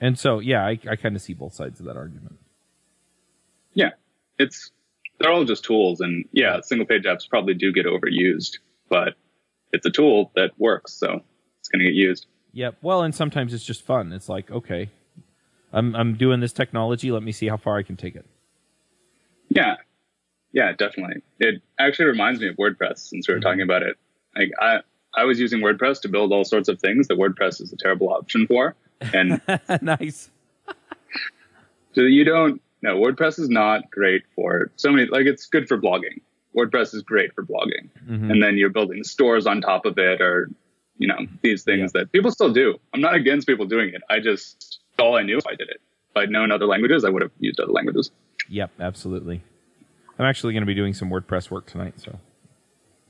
And 0.00 0.18
so, 0.18 0.38
yeah, 0.38 0.64
I, 0.64 0.78
I 0.88 0.96
kind 0.96 1.16
of 1.16 1.22
see 1.22 1.34
both 1.34 1.54
sides 1.54 1.80
of 1.80 1.86
that 1.86 1.96
argument. 1.96 2.38
Yeah, 3.74 3.90
it's 4.38 4.70
they're 5.18 5.32
all 5.32 5.44
just 5.44 5.64
tools, 5.64 6.00
and 6.00 6.24
yeah, 6.32 6.60
single 6.62 6.86
page 6.86 7.04
apps 7.04 7.28
probably 7.28 7.54
do 7.54 7.72
get 7.72 7.86
overused, 7.86 8.58
but 8.88 9.14
it's 9.72 9.84
a 9.86 9.90
tool 9.90 10.30
that 10.36 10.52
works, 10.58 10.92
so 10.92 11.20
it's 11.60 11.68
going 11.68 11.84
to 11.84 11.90
get 11.90 11.94
used. 11.94 12.26
Yep. 12.52 12.76
Well, 12.82 13.02
and 13.02 13.14
sometimes 13.14 13.52
it's 13.52 13.64
just 13.64 13.82
fun. 13.82 14.12
It's 14.12 14.28
like, 14.28 14.50
okay, 14.50 14.90
I'm, 15.72 15.94
I'm 15.94 16.14
doing 16.14 16.40
this 16.40 16.52
technology. 16.52 17.10
Let 17.10 17.22
me 17.22 17.32
see 17.32 17.48
how 17.48 17.56
far 17.56 17.76
I 17.76 17.82
can 17.82 17.96
take 17.96 18.16
it. 18.16 18.24
Yeah, 19.48 19.76
yeah, 20.52 20.72
definitely. 20.72 21.22
It 21.38 21.62
actually 21.78 22.06
reminds 22.06 22.40
me 22.40 22.48
of 22.48 22.56
WordPress 22.56 22.98
since 22.98 23.28
we 23.28 23.34
were 23.34 23.40
talking 23.40 23.62
about 23.62 23.82
it. 23.82 23.96
Like 24.36 24.50
I, 24.60 24.78
I 25.14 25.24
was 25.24 25.38
using 25.38 25.60
WordPress 25.60 26.00
to 26.02 26.08
build 26.08 26.32
all 26.32 26.44
sorts 26.44 26.68
of 26.68 26.80
things 26.80 27.08
that 27.08 27.18
WordPress 27.18 27.60
is 27.60 27.72
a 27.72 27.76
terrible 27.76 28.10
option 28.10 28.46
for, 28.46 28.74
and 29.00 29.40
nice. 29.82 30.30
so 31.92 32.02
you 32.02 32.24
don't. 32.24 32.60
No, 32.82 32.96
WordPress 32.96 33.38
is 33.40 33.48
not 33.48 33.90
great 33.90 34.22
for 34.36 34.70
so 34.76 34.90
many. 34.90 35.06
Like 35.08 35.26
it's 35.26 35.46
good 35.46 35.66
for 35.68 35.78
blogging. 35.78 36.20
WordPress 36.56 36.94
is 36.94 37.02
great 37.02 37.34
for 37.34 37.44
blogging, 37.44 37.88
Mhm. 38.08 38.30
and 38.30 38.42
then 38.42 38.56
you're 38.56 38.70
building 38.70 39.02
stores 39.04 39.46
on 39.46 39.60
top 39.60 39.84
of 39.86 39.98
it, 39.98 40.20
or 40.20 40.48
you 40.98 41.08
know 41.08 41.18
these 41.42 41.62
things 41.64 41.92
that 41.92 42.12
people 42.12 42.30
still 42.30 42.52
do. 42.52 42.78
I'm 42.94 43.00
not 43.00 43.14
against 43.14 43.46
people 43.46 43.66
doing 43.66 43.90
it. 43.94 44.02
I 44.08 44.20
just 44.20 44.80
all 44.98 45.16
I 45.16 45.22
knew 45.22 45.38
if 45.38 45.46
I 45.46 45.54
did 45.54 45.68
it. 45.68 45.80
If 46.10 46.16
I'd 46.16 46.30
known 46.30 46.50
other 46.52 46.66
languages, 46.66 47.04
I 47.04 47.10
would 47.10 47.22
have 47.22 47.30
used 47.38 47.60
other 47.60 47.72
languages. 47.72 48.10
Yep, 48.48 48.70
absolutely. 48.80 49.42
I'm 50.18 50.24
actually 50.24 50.52
going 50.54 50.62
to 50.62 50.66
be 50.66 50.74
doing 50.74 50.94
some 50.94 51.10
WordPress 51.10 51.50
work 51.50 51.66
tonight, 51.66 51.94
so 52.00 52.18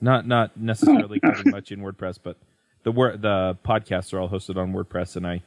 not 0.01 0.27
not 0.27 0.57
necessarily 0.57 1.21
covering 1.25 1.51
much 1.51 1.71
in 1.73 1.81
WordPress, 1.81 2.19
but 2.23 2.37
the 2.83 2.93
wor- 2.93 3.17
the 3.17 3.57
podcasts 3.65 4.13
are 4.13 4.19
all 4.21 4.29
hosted 4.29 4.57
on 4.57 4.73
WordPress, 4.73 5.17
and 5.17 5.27
I, 5.27 5.43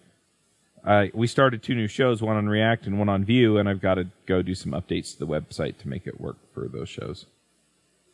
I 0.86 1.12
we 1.14 1.28
started 1.28 1.62
two 1.64 1.76
new 1.76 1.88
shows, 1.88 2.22
one 2.22 2.38
on 2.38 2.48
React 2.50 2.88
and 2.88 3.00
one 3.00 3.10
on 3.10 3.24
Vue, 3.24 3.58
and 3.58 3.70
I've 3.70 3.82
got 3.82 3.96
to 3.96 4.08
go 4.26 4.42
do 4.42 4.56
some 4.56 4.72
updates 4.72 5.14
to 5.14 5.20
the 5.20 5.28
website 5.28 5.78
to 5.80 5.88
make 5.88 6.08
it 6.08 6.20
work 6.20 6.38
for 6.54 6.68
those 6.68 6.90
shows. 6.90 7.26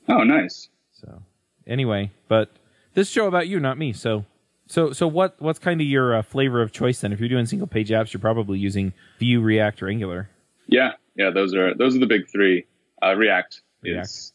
Oh, 0.10 0.24
nice. 0.24 0.70
So 0.94 1.22
anyway, 1.66 2.12
but 2.28 2.50
this 2.94 3.10
show 3.10 3.28
about 3.28 3.48
you, 3.48 3.60
not 3.60 3.78
me. 3.78 3.94
So 3.94 4.26
so 4.68 4.92
so 4.92 5.08
what 5.08 5.36
what's 5.40 5.60
kind 5.60 5.80
of 5.82 5.88
your 5.88 6.16
uh, 6.16 6.22
flavor 6.22 6.62
of 6.62 6.72
choice 6.72 7.00
then? 7.02 7.14
If 7.14 7.20
you're 7.20 7.30
doing 7.30 7.46
single 7.46 7.68
page 7.68 7.90
apps, 7.90 8.12
you're 8.14 8.20
probably 8.22 8.60
using 8.60 8.94
Vue, 9.20 9.40
React, 9.42 9.84
or 9.84 9.90
Angular. 9.90 10.30
Yeah, 10.68 10.94
yeah, 11.16 11.30
those 11.30 11.54
are 11.56 11.74
those 11.74 11.96
are 11.96 12.00
the 12.00 12.06
big 12.08 12.28
three. 12.30 12.66
Uh, 13.02 13.16
React, 13.16 13.62
React. 13.84 14.06
is. 14.08 14.34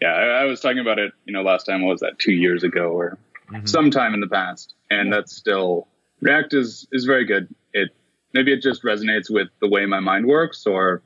Yeah, 0.00 0.12
I, 0.12 0.42
I 0.42 0.44
was 0.44 0.60
talking 0.60 0.78
about 0.78 0.98
it. 1.00 1.12
You 1.24 1.32
know, 1.32 1.42
last 1.42 1.64
time 1.64 1.82
what 1.82 1.90
was 1.92 2.00
that 2.00 2.18
two 2.18 2.32
years 2.32 2.62
ago 2.62 2.90
or 2.92 3.18
Mhm. 3.50 3.66
sometime 3.66 4.12
in 4.12 4.20
the 4.20 4.28
past, 4.28 4.74
and 4.90 5.10
that's 5.12 5.34
still 5.34 5.88
React 6.20 6.54
is 6.54 6.86
is 6.92 7.04
very 7.04 7.24
good. 7.24 7.48
It 7.72 7.90
maybe 8.34 8.52
it 8.52 8.62
just 8.62 8.82
resonates 8.82 9.30
with 9.30 9.48
the 9.60 9.68
way 9.68 9.86
my 9.86 10.00
mind 10.00 10.26
works, 10.26 10.66
or 10.66 11.02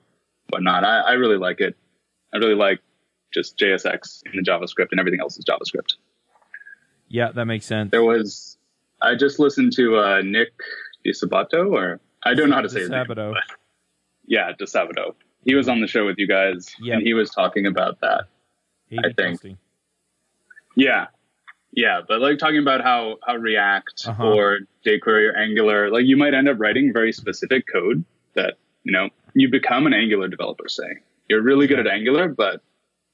whatnot. 0.51 0.85
I, 0.85 1.01
I 1.01 1.13
really 1.13 1.39
like 1.39 1.61
it. 1.61 1.77
I 2.33 2.39
really 2.39 2.55
like 2.55 2.81
just 3.33 3.59
JSX 3.59 4.23
in 4.33 4.37
the 4.37 4.43
JavaScript 4.43 4.89
and 4.91 5.01
everything 5.01 5.21
else 5.21 5.37
is 5.39 5.45
JavaScript. 5.45 5.95
Yeah, 7.09 7.31
that 7.33 7.45
makes 7.47 7.67
sense. 7.67 7.91
There 7.91 8.03
was, 8.03 8.57
I 9.03 9.15
just 9.15 9.39
listened 9.39 9.73
to 9.75 9.99
uh, 9.99 10.23
Nick 10.23 10.49
Disabato, 11.07 11.71
or 11.73 12.01
I 12.23 12.35
don't 12.35 12.49
know 12.51 12.57
how 12.57 12.63
to 12.63 12.69
say 12.71 12.81
his 12.81 12.91
name. 12.91 13.05
Yeah, 14.27 14.53
DeSabato. 14.59 15.15
He 15.45 15.55
was 15.55 15.69
on 15.69 15.81
the 15.81 15.87
show 15.87 16.07
with 16.07 16.17
you 16.19 16.27
guys, 16.29 16.75
Yep. 16.81 16.95
and 16.99 17.07
he 17.07 17.13
was 17.13 17.29
talking 17.31 17.67
about 17.67 18.01
that. 18.01 18.25
I 18.99 19.13
think. 19.13 19.41
Yeah. 20.77 21.07
Yeah, 21.73 22.01
but 22.07 22.21
like 22.21 22.39
talking 22.39 22.59
about 22.59 22.83
how 22.83 23.17
how 23.27 23.37
React 23.37 24.05
Uh-huh. 24.09 24.25
or 24.25 24.59
jQuery 24.85 25.31
or 25.31 25.37
Angular, 25.37 25.91
like 25.91 26.05
you 26.05 26.17
might 26.17 26.35
end 26.35 26.49
up 26.49 26.61
writing 26.61 26.93
very 26.93 27.13
specific 27.13 27.65
code 27.73 28.05
that, 28.35 28.55
you 28.85 28.93
know, 28.93 29.09
you 29.35 29.51
become 29.51 29.87
an 29.87 29.95
Angular 29.95 30.29
developer, 30.29 30.69
say. 30.69 30.99
You're 31.29 31.43
really 31.43 31.67
good 31.67 31.79
at 31.79 31.87
Angular, 31.87 32.29
but 32.29 32.61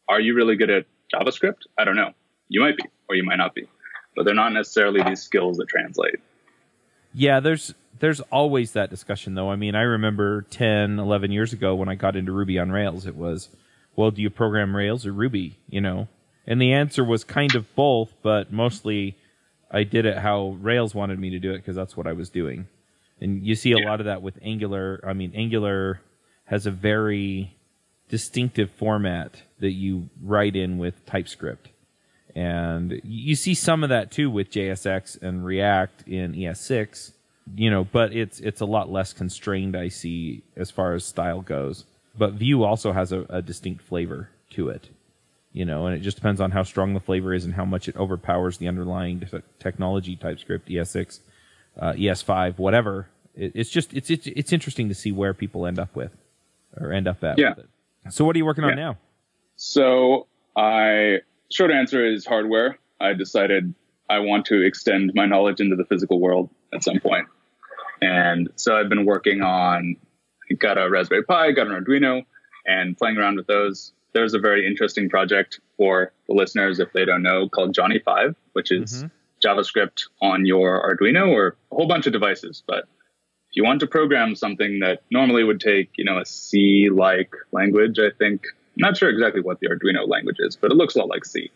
are 0.09 0.21
you 0.21 0.35
really 0.35 0.57
good 0.57 0.71
at 0.71 0.87
JavaScript? 1.15 1.67
I 1.79 1.85
don't 1.85 1.95
know. 1.97 2.11
You 2.49 2.61
might 2.61 2.77
be, 2.77 2.85
or 3.09 3.15
you 3.15 3.23
might 3.23 3.37
not 3.37 3.55
be. 3.55 3.69
But 4.17 4.25
they're 4.25 4.35
not 4.35 4.53
necessarily 4.53 5.03
these 5.03 5.23
skills 5.23 5.59
that 5.59 5.69
translate. 5.69 6.17
Yeah, 7.15 7.39
there's 7.41 7.75
there's 8.01 8.21
always 8.33 8.73
that 8.73 8.91
discussion 8.91 9.35
though. 9.35 9.51
I 9.51 9.57
mean, 9.57 9.75
I 9.75 9.83
remember 9.83 10.43
10, 10.51 10.99
11 10.99 11.31
years 11.31 11.53
ago 11.53 11.75
when 11.75 11.89
I 11.89 11.95
got 11.95 12.17
into 12.17 12.33
Ruby 12.33 12.59
on 12.59 12.71
Rails, 12.73 13.07
it 13.07 13.17
was, 13.17 13.49
well, 13.97 14.11
do 14.11 14.23
you 14.23 14.31
program 14.31 14.75
Rails 14.75 15.07
or 15.07 15.13
Ruby, 15.13 15.59
you 15.69 15.81
know? 15.81 16.09
And 16.49 16.61
the 16.61 16.73
answer 16.73 17.05
was 17.05 17.25
kind 17.25 17.55
of 17.55 17.73
both, 17.77 18.15
but 18.23 18.51
mostly 18.51 19.19
I 19.71 19.85
did 19.85 20.07
it 20.07 20.17
how 20.17 20.57
Rails 20.61 20.95
wanted 20.95 21.19
me 21.19 21.29
to 21.31 21.39
do 21.39 21.53
it 21.53 21.59
because 21.59 21.77
that's 21.77 21.95
what 21.95 22.07
I 22.07 22.15
was 22.15 22.31
doing. 22.31 22.67
And 23.21 23.47
you 23.47 23.55
see 23.55 23.73
a 23.73 23.79
lot 23.79 24.01
of 24.01 24.07
that 24.07 24.23
with 24.23 24.39
Angular. 24.43 25.05
I 25.07 25.13
mean, 25.13 25.33
Angular 25.35 26.01
has 26.47 26.65
a 26.67 26.71
very 26.71 27.55
distinctive 28.09 28.71
format 28.71 29.43
that 29.61 29.73
you 29.73 30.09
write 30.23 30.57
in 30.57 30.79
with 30.79 31.05
TypeScript. 31.05 31.69
And 32.35 33.01
you 33.05 33.35
see 33.35 33.55
some 33.55 33.83
of 33.83 33.91
that 33.91 34.11
too 34.11 34.31
with 34.31 34.51
JSX 34.51 35.21
and 35.21 35.45
React 35.45 36.09
in 36.09 36.33
ES6, 36.33 37.13
you 37.57 37.71
know, 37.71 37.85
but 37.85 38.15
it's 38.15 38.41
it's 38.41 38.61
a 38.61 38.67
lot 38.67 38.91
less 38.91 39.13
constrained 39.13 39.77
I 39.77 39.89
see 39.89 40.45
as 40.57 40.71
far 40.71 40.95
as 40.95 41.05
style 41.05 41.43
goes. 41.43 41.85
But 42.17 42.35
Vue 42.35 42.63
also 42.63 42.93
has 42.93 43.13
a, 43.13 43.27
a 43.29 43.43
distinct 43.43 43.83
flavor 43.83 44.31
to 44.51 44.69
it, 44.69 44.89
you 45.59 45.65
know, 45.65 45.87
and 45.87 45.97
it 45.97 46.01
just 46.01 46.17
depends 46.17 46.41
on 46.41 46.53
how 46.53 46.63
strong 46.63 46.95
the 46.95 47.01
flavor 47.01 47.35
is 47.35 47.45
and 47.45 47.53
how 47.53 47.65
much 47.65 47.89
it 47.89 47.97
overpowers 47.97 48.59
the 48.59 48.69
underlying 48.69 49.19
te- 49.19 49.43
technology, 49.59 50.15
TypeScript, 50.15 50.69
ES6, 50.69 51.19
uh, 51.81 51.93
ES5, 51.95 52.59
whatever. 52.59 53.09
It, 53.35 53.51
it's 53.57 53.69
just 53.69 53.93
it's, 53.93 54.09
it's 54.09 54.29
it's 54.29 54.53
interesting 54.53 54.89
to 54.89 54.95
see 54.95 55.11
where 55.11 55.35
people 55.35 55.67
end 55.67 55.81
up 55.81 55.97
with 55.97 56.13
or 56.77 56.93
end 56.93 57.09
up 57.09 57.25
at 57.25 57.39
Yeah. 57.39 57.51
with 57.51 57.59
it. 57.65 57.69
So 58.11 58.25
what 58.25 58.37
are 58.37 58.39
you 58.39 58.47
working 58.47 58.63
on 58.63 58.77
now? 58.77 58.99
So 59.57 60.29
I 60.57 61.23
short 61.51 61.73
answer 61.73 62.07
is 62.07 62.25
hardware. 62.25 62.79
I 63.01 63.15
decided 63.15 63.75
I 64.09 64.21
want 64.21 64.47
to 64.47 64.63
extend 64.63 65.11
my 65.17 65.27
knowledge 65.27 65.61
into 65.61 65.75
the 65.75 65.85
physical 65.85 66.21
world 66.21 66.51
at 66.73 66.85
some 66.85 67.01
point. 67.01 67.27
And 68.01 68.49
so 68.55 68.77
I've 68.79 68.89
been 68.89 69.05
working 69.07 69.43
on 69.43 69.97
got 70.59 70.79
a 70.79 70.89
Raspberry 70.89 71.25
Pi, 71.25 71.51
got 71.51 71.67
an 71.67 71.73
Arduino, 71.85 72.25
and 72.65 72.97
playing 72.97 73.17
around 73.19 73.37
with 73.37 73.49
those. 73.49 73.93
There's 74.19 74.35
a 74.35 74.41
very 74.41 74.67
interesting 74.67 75.09
project 75.09 75.61
for 75.77 76.13
the 76.27 76.35
listeners 76.35 76.81
if 76.81 76.93
they 76.93 77.05
don't 77.05 77.23
know 77.23 77.49
called 77.49 77.73
Johnny 77.73 78.01
Five, 78.01 78.35
which 78.53 78.73
is 78.73 79.05
Mhm. 79.05 79.11
JavaScript 79.45 80.09
on 80.21 80.45
your 80.45 80.83
Arduino 80.83 81.29
or 81.29 81.57
a 81.71 81.75
whole 81.77 81.87
bunch 81.87 82.09
of 82.09 82.13
devices. 82.13 82.65
But 82.67 82.81
if 83.51 83.53
you 83.53 83.63
want 83.63 83.79
to 83.79 83.87
program 83.87 84.35
something 84.35 84.81
that 84.81 85.03
normally 85.13 85.45
would 85.45 85.61
take, 85.61 85.91
you 85.97 86.05
know, 86.05 86.19
a 86.19 86.25
C-like 86.27 87.31
language, 87.53 88.01
I 88.01 88.11
think, 88.19 88.43
I'm 88.45 88.81
not 88.89 88.97
sure 88.97 89.09
exactly 89.09 89.41
what 89.41 89.61
the 89.61 89.69
Arduino 89.69 90.09
language 90.09 90.39
is, 90.41 90.57
but 90.57 90.73
it 90.73 90.75
looks 90.75 90.97
a 90.97 90.99
lot 90.99 91.09
like 91.09 91.25
C. 91.25 91.49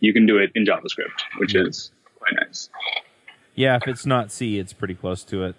You 0.00 0.12
can 0.12 0.26
do 0.26 0.38
it 0.38 0.50
in 0.56 0.64
JavaScript, 0.64 1.22
which 1.38 1.54
Yeah. 1.54 1.62
is 1.62 1.92
quite 2.16 2.34
nice. 2.44 2.70
Yeah, 3.54 3.76
if 3.76 3.86
it's 3.86 4.04
not 4.04 4.32
C, 4.32 4.58
it's 4.58 4.72
pretty 4.72 4.94
close 4.94 5.22
to 5.26 5.44
it. 5.44 5.54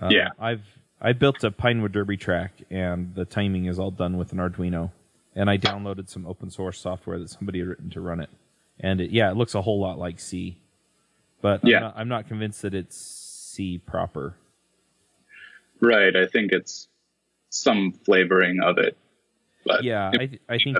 Uh, 0.00 0.08
Yeah. 0.10 0.30
I've 0.40 0.62
I 1.04 1.12
built 1.12 1.42
a 1.42 1.50
Pinewood 1.50 1.90
Derby 1.92 2.16
track, 2.16 2.52
and 2.70 3.12
the 3.16 3.24
timing 3.24 3.64
is 3.66 3.76
all 3.76 3.90
done 3.90 4.16
with 4.16 4.30
an 4.32 4.38
Arduino. 4.38 4.92
And 5.34 5.48
I 5.48 5.56
downloaded 5.58 6.08
some 6.08 6.26
open 6.26 6.50
source 6.50 6.78
software 6.80 7.18
that 7.18 7.30
somebody 7.30 7.60
had 7.60 7.68
written 7.68 7.90
to 7.90 8.00
run 8.00 8.20
it. 8.20 8.30
And 8.80 9.00
it, 9.00 9.10
yeah, 9.10 9.30
it 9.30 9.36
looks 9.36 9.54
a 9.54 9.62
whole 9.62 9.80
lot 9.80 9.98
like 9.98 10.20
C, 10.20 10.58
but 11.40 11.60
Yeah. 11.64 11.76
I'm, 11.76 11.82
not, 11.82 11.94
I'm 11.96 12.08
not 12.08 12.28
convinced 12.28 12.62
that 12.62 12.74
it's 12.74 12.96
C 12.96 13.78
proper. 13.78 14.34
Right. 15.80 16.14
I 16.14 16.26
think 16.26 16.52
it's 16.52 16.88
some 17.50 17.92
flavoring 18.04 18.60
of 18.62 18.78
it. 18.78 18.96
But 19.64 19.84
Yeah, 19.84 20.10
I, 20.12 20.26
th- 20.26 20.40
I 20.48 20.58
think 20.58 20.78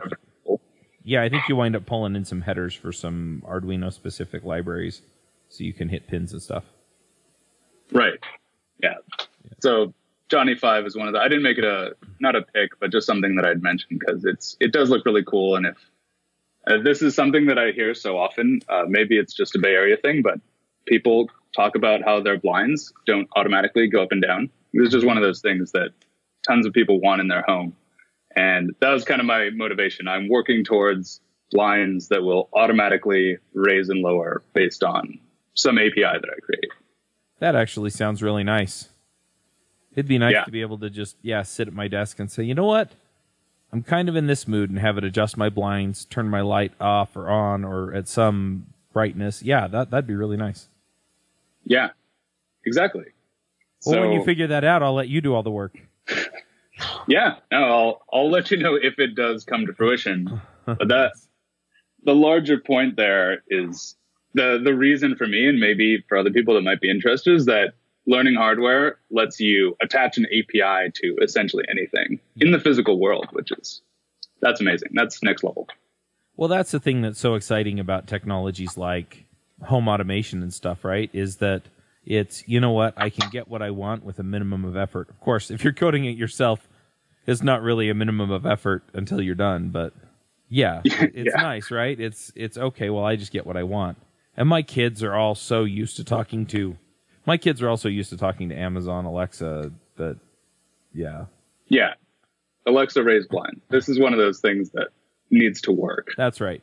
yeah, 1.05 1.23
I 1.23 1.29
think 1.29 1.49
you 1.49 1.57
wind 1.57 1.75
up 1.75 1.85
pulling 1.87 2.15
in 2.15 2.25
some 2.25 2.43
headers 2.43 2.75
for 2.75 2.93
some 2.93 3.43
Arduino 3.47 3.93
specific 3.93 4.45
libraries, 4.45 5.03
so 5.49 5.65
you 5.65 5.73
can 5.73 5.89
hit 5.89 6.07
pins 6.07 6.33
and 6.33 6.41
stuff. 6.41 6.63
Right. 7.91 8.21
Yeah. 8.81 8.95
So 9.61 9.93
Johnny 10.33 10.55
Five 10.55 10.87
is 10.87 10.97
one 10.97 11.09
of 11.09 11.12
the. 11.12 11.21
I 11.21 11.29
didn't 11.29 11.43
make 11.43 11.59
it 11.59 11.65
a 11.65 11.95
not 12.19 12.35
a 12.35 12.41
pick, 12.41 12.81
but 12.81 12.91
just 12.91 13.07
something 13.07 13.37
that 13.37 13.45
I'd 13.45 13.62
mention 13.62 13.99
because 13.99 14.25
it's 14.25 14.57
it 14.61 14.73
does 14.73 14.89
look 14.89 15.05
really 15.05 15.23
cool. 15.23 15.57
And 15.57 15.67
if 15.67 15.77
uh, 16.67 16.83
this 16.83 17.03
is 17.03 17.15
something 17.15 17.49
that 17.49 17.59
I 17.59 17.73
hear 17.73 17.93
so 17.93 18.17
often, 18.17 18.61
uh, 18.67 18.85
maybe 18.89 19.19
it's 19.19 19.35
just 19.35 19.55
a 19.57 19.59
Bay 19.59 19.75
Area 19.75 19.99
thing, 19.99 20.23
but 20.23 20.41
people 20.87 21.29
talk 21.55 21.77
about 21.77 22.03
how 22.03 22.23
their 22.23 22.39
blinds 22.39 22.95
don't 23.05 23.29
automatically 23.37 23.89
go 23.89 24.03
up 24.03 24.11
and 24.11 24.23
down. 24.23 24.49
This 24.73 24.87
is 24.87 24.93
just 24.95 25.07
one 25.07 25.19
of 25.19 25.23
those 25.23 25.43
things 25.43 25.73
that 25.73 25.91
tons 26.49 26.65
of 26.65 26.73
people 26.73 26.99
want 26.99 27.21
in 27.21 27.29
their 27.29 27.45
home, 27.47 27.77
and 28.35 28.75
that 28.81 28.89
was 28.89 29.05
kind 29.05 29.21
of 29.21 29.27
my 29.27 29.51
motivation. 29.51 30.09
I'm 30.09 30.31
working 30.31 30.65
towards 30.65 31.21
blinds 31.51 32.09
that 32.09 32.23
will 32.23 32.49
automatically 32.55 33.37
raise 33.53 33.91
and 33.91 34.01
lower 34.01 34.43
based 34.55 34.83
on 34.83 35.19
some 35.53 35.77
API 35.77 36.01
that 36.01 36.25
I 36.25 36.41
create. 36.41 36.71
That 37.39 37.55
actually 37.55 37.91
sounds 37.91 38.23
really 38.23 38.45
nice. 38.45 38.89
It'd 39.95 40.09
be 40.09 40.19
nice 40.19 40.33
Yeah. 40.33 40.45
to 40.45 40.51
be 40.51 40.61
able 40.63 40.79
to 40.79 40.91
just 40.91 41.17
yeah 41.23 41.43
sit 41.43 41.69
at 41.69 41.75
my 41.75 41.89
desk 41.89 42.19
and 42.19 42.31
say, 42.31 42.43
you 42.45 42.55
know 42.55 42.65
what, 42.67 42.93
I'm 43.73 43.83
kind 43.83 44.09
of 44.09 44.17
in 44.17 44.27
this 44.27 44.47
mood 44.49 44.71
and 44.71 44.79
have 44.79 44.99
it 44.99 45.05
adjust 45.05 45.37
my 45.37 45.49
blinds, 45.49 46.05
turn 46.05 46.29
my 46.29 46.41
light 46.41 46.73
off 46.81 47.17
or 47.17 47.29
on 47.29 47.65
or 47.65 47.93
at 47.95 48.09
some 48.09 48.67
brightness. 48.93 49.43
Yeah, 49.43 49.67
that 49.69 49.91
that'd 49.91 50.07
be 50.07 50.15
really 50.15 50.37
nice. 50.37 50.69
Yeah, 51.65 51.91
exactly. 52.65 53.05
Well, 53.87 54.01
when 54.01 54.13
you 54.13 54.25
figure 54.25 54.47
that 54.49 54.65
out, 54.65 54.83
I'll 54.83 54.95
let 54.95 55.09
you 55.09 55.21
do 55.21 55.35
all 55.35 55.43
the 55.43 55.51
work. 55.51 55.79
Yeah, 57.07 57.37
no, 57.53 57.59
I'll 57.59 58.03
I'll 58.13 58.31
let 58.31 58.51
you 58.51 58.57
know 58.57 58.75
if 58.75 58.99
it 58.99 59.15
does 59.15 59.45
come 59.45 59.67
to 59.67 59.73
fruition. 59.75 60.41
But 60.67 60.89
that 60.89 61.13
the 62.05 62.15
larger 62.15 62.59
point 62.59 62.97
there 62.97 63.43
is 63.49 63.95
the 64.35 64.61
the 64.63 64.75
reason 64.75 65.15
for 65.17 65.27
me 65.27 65.49
and 65.49 65.61
maybe 65.61 66.03
for 66.09 66.17
other 66.17 66.31
people 66.31 66.55
that 66.55 66.63
might 66.63 66.81
be 66.81 66.91
interested 66.91 67.35
is 67.35 67.47
that 67.47 67.75
learning 68.07 68.35
hardware 68.35 68.97
lets 69.11 69.39
you 69.41 69.77
attach 69.81 70.19
an 70.19 70.27
API 70.27 70.91
to 70.95 71.17
essentially 71.23 71.65
anything 71.71 72.21
in 72.37 72.51
the 72.51 72.59
physical 72.59 72.99
world, 73.01 73.27
which 73.33 73.51
is 73.53 73.83
that's 74.41 74.61
amazing. 74.61 74.91
That's 74.93 75.23
next 75.23 75.45
level. 75.45 75.69
Well, 76.37 76.49
that's 76.49 76.71
the 76.73 76.81
thing 76.81 77.03
that's 77.03 77.21
so 77.21 77.35
exciting 77.35 77.79
about 77.79 78.07
technologies 78.07 78.77
like 78.77 79.25
home 79.63 79.87
automation 79.87 80.43
and 80.43 80.53
stuff, 80.53 80.85
right? 80.85 81.11
Is 81.13 81.37
that 81.37 81.63
it's, 82.05 82.43
you 82.49 82.59
know 82.59 82.73
what, 82.73 82.95
I 82.97 83.11
can 83.11 83.31
get 83.31 83.47
what 83.47 83.63
I 83.63 83.71
want 83.71 84.03
with 84.05 84.19
a 84.19 84.25
minimum 84.25 84.65
of 84.65 84.77
effort. 84.77 85.09
Of 85.11 85.21
course, 85.21 85.51
if 85.53 85.63
you're 85.63 85.73
coding 85.73 86.05
it 86.05 86.17
yourself, 86.17 86.69
it's 87.27 87.43
not 87.43 87.63
really 87.63 87.89
a 87.89 87.95
minimum 87.95 88.33
of 88.33 88.45
effort 88.45 88.83
until 88.95 89.21
you're 89.23 89.37
done, 89.37 89.69
but 89.69 89.93
yeah, 90.49 90.81
it's 90.85 91.33
Yeah. 91.37 91.41
nice, 91.43 91.71
right? 91.71 91.99
It's 92.01 92.33
it's 92.35 92.59
okay, 92.59 92.91
well, 92.91 93.05
I 93.05 93.15
just 93.15 93.31
get 93.31 93.47
what 93.47 93.57
I 93.57 93.63
want. 93.63 93.99
And 94.37 94.49
my 94.49 94.63
kids 94.63 95.03
are 95.05 95.15
all 95.15 95.37
so 95.37 95.63
used 95.63 95.97
to 95.99 96.05
talking 96.05 96.47
to 96.47 96.77
my 97.26 97.37
kids 97.37 97.62
are 97.62 97.69
also 97.69 97.88
used 97.88 98.11
to 98.11 98.17
talking 98.17 98.49
to 98.50 98.55
Amazon 98.55 99.05
Alexa 99.05 99.73
that 99.97 100.19
yeah. 100.95 101.26
Yeah, 101.69 101.95
Alexa 102.67 103.02
raise 103.02 103.26
blind. 103.26 103.61
This 103.71 103.88
is 103.88 103.99
one 103.99 104.12
of 104.12 104.19
those 104.19 104.41
things 104.41 104.71
that 104.73 104.88
needs 105.31 105.61
to 105.62 105.73
work. 105.73 106.09
That's 106.17 106.41
right. 106.41 106.62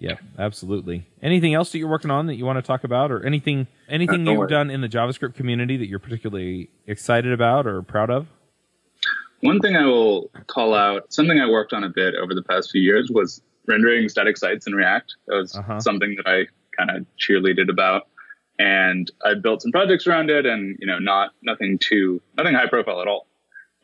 Yeah, 0.00 0.16
absolutely. 0.38 1.06
Anything 1.22 1.54
else 1.54 1.72
that 1.72 1.78
you're 1.78 1.88
working 1.88 2.10
on 2.10 2.26
that 2.26 2.36
you 2.36 2.44
want 2.44 2.56
to 2.58 2.62
talk 2.62 2.84
about, 2.84 3.10
or 3.10 3.24
anything 3.26 3.66
anything 3.88 4.26
you've 4.26 4.38
worry. 4.38 4.48
done 4.48 4.70
in 4.70 4.80
the 4.80 4.88
JavaScript 4.88 5.34
community 5.34 5.76
that 5.76 5.86
you're 5.88 5.98
particularly 5.98 6.70
excited 6.86 7.32
about 7.32 7.66
or 7.66 7.82
proud 7.82 8.10
of? 8.10 8.26
One 9.40 9.60
thing 9.60 9.76
I 9.76 9.84
will 9.84 10.30
call 10.48 10.74
out, 10.74 11.12
something 11.12 11.38
I 11.40 11.48
worked 11.48 11.72
on 11.72 11.84
a 11.84 11.88
bit 11.88 12.14
over 12.16 12.34
the 12.34 12.42
past 12.42 12.70
few 12.72 12.80
years 12.82 13.08
was 13.12 13.40
rendering 13.68 14.08
static 14.08 14.36
sites 14.36 14.66
in 14.66 14.72
React. 14.74 15.14
That 15.28 15.34
was 15.36 15.56
Uh-huh. 15.56 15.78
something 15.80 16.16
that 16.16 16.26
I 16.28 16.46
kind 16.76 16.90
of 16.96 17.06
cheerleaded 17.18 17.68
about. 17.70 18.08
And 18.58 19.10
I 19.24 19.34
built 19.34 19.62
some 19.62 19.70
projects 19.70 20.06
around 20.06 20.30
it 20.30 20.44
and, 20.44 20.76
you 20.80 20.86
know, 20.86 20.98
not 20.98 21.30
nothing 21.42 21.78
too 21.78 22.20
nothing 22.36 22.54
high 22.54 22.68
profile 22.68 23.00
at 23.00 23.08
all. 23.08 23.26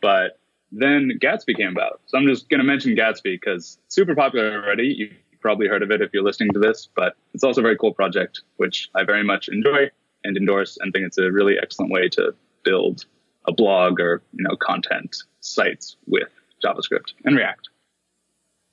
But 0.02 0.38
then 0.72 1.12
Gatsby 1.22 1.56
came 1.56 1.68
about. 1.68 2.00
So 2.06 2.18
I'm 2.18 2.26
just 2.26 2.48
gonna 2.48 2.64
mention 2.64 2.96
Gatsby 2.96 3.22
because 3.40 3.78
super 3.88 4.14
popular 4.14 4.62
already. 4.62 4.88
You've 4.88 5.40
probably 5.40 5.68
heard 5.68 5.82
of 5.82 5.90
it 5.90 6.00
if 6.00 6.10
you're 6.12 6.24
listening 6.24 6.52
to 6.54 6.58
this, 6.58 6.88
but 6.94 7.16
it's 7.34 7.44
also 7.44 7.60
a 7.60 7.62
very 7.62 7.76
cool 7.76 7.92
project, 7.94 8.42
which 8.56 8.88
I 8.94 9.04
very 9.04 9.22
much 9.22 9.48
enjoy 9.48 9.90
and 10.24 10.36
endorse 10.36 10.78
and 10.80 10.92
think 10.92 11.06
it's 11.06 11.18
a 11.18 11.30
really 11.30 11.56
excellent 11.62 11.92
way 11.92 12.08
to 12.08 12.34
build 12.64 13.04
a 13.46 13.52
blog 13.52 14.00
or 14.00 14.22
you 14.32 14.42
know 14.42 14.56
content 14.56 15.16
sites 15.40 15.96
with 16.06 16.28
JavaScript 16.64 17.12
and 17.24 17.36
React. 17.36 17.68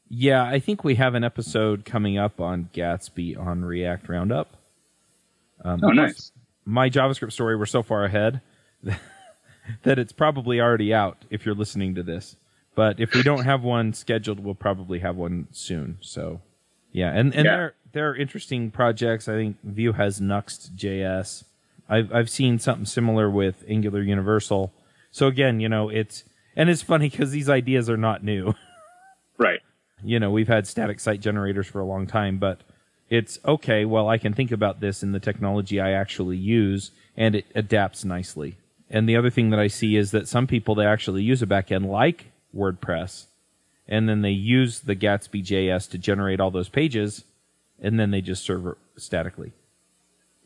Yeah, 0.10 0.44
I 0.44 0.60
think 0.60 0.84
we 0.84 0.96
have 0.96 1.16
an 1.16 1.24
episode 1.24 1.86
coming 1.86 2.18
up 2.18 2.42
on 2.42 2.70
Gatsby 2.74 3.38
on 3.40 3.64
React 3.64 4.10
Roundup. 4.10 4.58
Um, 5.64 5.80
oh, 5.84 5.90
nice. 5.90 6.32
My 6.66 6.90
JavaScript 6.90 7.32
story, 7.32 7.56
we're 7.56 7.66
so 7.66 7.84
far 7.84 8.04
ahead 8.06 8.42
that 9.84 10.00
it's 10.00 10.14
probably 10.14 10.60
already 10.60 10.94
out 10.94 11.26
if 11.30 11.46
you're 11.46 11.56
listening 11.56 11.96
to 11.96 12.04
this. 12.04 12.36
But 12.76 13.00
if 13.00 13.14
we 13.14 13.24
don't 13.24 13.44
have 13.44 13.64
one 13.64 13.94
scheduled, 13.94 14.40
we'll 14.40 14.56
probably 14.56 15.00
have 15.00 15.16
one 15.16 15.48
soon. 15.52 15.98
So, 16.02 16.42
yeah, 16.92 17.12
and 17.12 17.36
and 17.36 17.46
yeah. 17.46 17.56
they're 17.56 17.76
they're 17.92 18.16
interesting 18.16 18.72
projects. 18.72 19.28
I 19.28 19.34
think 19.34 19.58
Vue 19.64 19.92
has 19.92 20.22
Nuxt.js. 20.22 21.44
I've 21.90 22.14
I've 22.14 22.30
seen 22.30 22.60
something 22.60 22.86
similar 22.86 23.30
with 23.30 23.66
Angular 23.68 24.02
Universal. 24.02 24.72
So 25.12 25.28
again, 25.28 25.60
you 25.60 25.68
know, 25.68 25.90
it's 25.90 26.24
and 26.56 26.70
it's 26.70 26.82
funny 26.82 27.10
because 27.10 27.32
these 27.32 27.50
ideas 27.50 27.90
are 27.90 27.98
not 27.98 28.24
new. 28.24 28.56
right 29.38 29.60
you 30.04 30.20
know, 30.20 30.32
we've 30.32 30.48
had 30.48 30.68
static 30.68 31.00
site 31.00 31.22
generators 31.22 31.68
for 31.68 31.80
a 31.80 31.86
long 31.86 32.08
time, 32.08 32.38
but 32.38 32.62
it's 33.12 33.38
okay. 33.46 33.84
Well, 33.84 34.08
I 34.08 34.18
can 34.18 34.34
think 34.34 34.52
about 34.52 34.80
this 34.80 35.04
in 35.04 35.12
the 35.12 35.20
technology 35.20 35.82
I 35.82 35.92
actually 35.92 36.38
use, 36.38 36.92
and 37.16 37.36
it 37.36 37.46
adapts 37.54 38.06
nicely. 38.06 38.58
And 38.90 39.08
the 39.08 39.18
other 39.18 39.30
thing 39.30 39.50
that 39.50 39.60
I 39.60 39.68
see 39.68 39.98
is 39.98 40.12
that 40.12 40.28
some 40.28 40.48
people 40.48 40.74
they 40.74 40.86
actually 40.86 41.22
use 41.22 41.42
a 41.42 41.46
backend 41.46 41.88
like 41.88 42.32
WordPress, 42.56 43.26
and 43.86 44.08
then 44.08 44.22
they 44.22 44.32
use 44.32 44.80
the 44.80 44.96
Gatsby 44.96 45.44
JS 45.44 45.90
to 45.92 45.98
generate 45.98 46.40
all 46.40 46.52
those 46.52 46.70
pages, 46.70 47.26
and 47.82 48.00
then 48.00 48.12
they 48.12 48.22
just 48.22 48.46
serve 48.46 48.76
statically. 48.96 49.52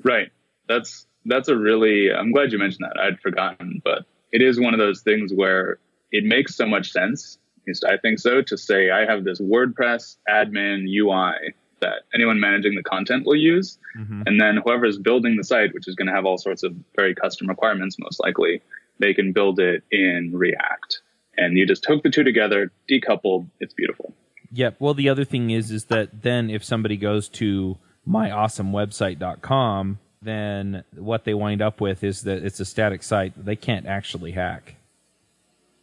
Right. 0.03 0.31
That's 0.67 1.05
that's 1.25 1.47
a 1.47 1.55
really. 1.55 2.11
I'm 2.11 2.31
glad 2.31 2.51
you 2.51 2.57
mentioned 2.57 2.89
that. 2.89 2.99
I'd 2.99 3.19
forgotten, 3.19 3.79
but 3.83 4.05
it 4.31 4.41
is 4.41 4.59
one 4.59 4.73
of 4.73 4.79
those 4.79 5.01
things 5.01 5.31
where 5.31 5.77
it 6.11 6.23
makes 6.23 6.55
so 6.55 6.65
much 6.65 6.91
sense 6.91 7.37
least 7.67 7.85
I 7.85 7.97
think 7.97 8.19
so, 8.19 8.41
to 8.41 8.57
say 8.57 8.89
I 8.89 9.05
have 9.05 9.23
this 9.23 9.39
WordPress 9.39 10.17
admin 10.29 10.85
UI 10.87 11.53
that 11.85 12.03
anyone 12.13 12.39
managing 12.39 12.75
the 12.75 12.83
content 12.83 13.25
will 13.25 13.35
use. 13.35 13.77
Mm-hmm. 13.97 14.23
And 14.25 14.41
then 14.41 14.57
whoever's 14.63 14.97
building 14.97 15.35
the 15.37 15.43
site, 15.43 15.73
which 15.73 15.87
is 15.87 15.95
going 15.95 16.07
to 16.07 16.13
have 16.13 16.25
all 16.25 16.37
sorts 16.37 16.63
of 16.63 16.75
very 16.95 17.13
custom 17.15 17.47
requirements, 17.47 17.97
most 17.99 18.19
likely, 18.19 18.61
they 18.99 19.13
can 19.13 19.31
build 19.31 19.59
it 19.59 19.83
in 19.91 20.31
React. 20.33 21.01
And 21.37 21.57
you 21.57 21.65
just 21.67 21.85
hook 21.85 22.03
the 22.03 22.09
two 22.09 22.23
together, 22.23 22.71
decoupled, 22.89 23.47
it's 23.59 23.73
beautiful. 23.73 24.13
Yep. 24.51 24.77
Well, 24.79 24.93
the 24.93 25.09
other 25.09 25.25
thing 25.25 25.49
is, 25.49 25.69
is 25.71 25.85
that 25.85 26.21
then 26.21 26.49
if 26.49 26.63
somebody 26.63 26.97
goes 26.97 27.27
to 27.29 27.77
myawesomewebsite.com, 28.07 29.99
then 30.21 30.83
what 30.95 31.25
they 31.25 31.33
wind 31.33 31.61
up 31.61 31.81
with 31.81 32.03
is 32.03 32.21
that 32.21 32.43
it's 32.43 32.59
a 32.59 32.65
static 32.65 33.03
site 33.03 33.33
they 33.37 33.55
can't 33.55 33.85
actually 33.85 34.31
hack. 34.31 34.75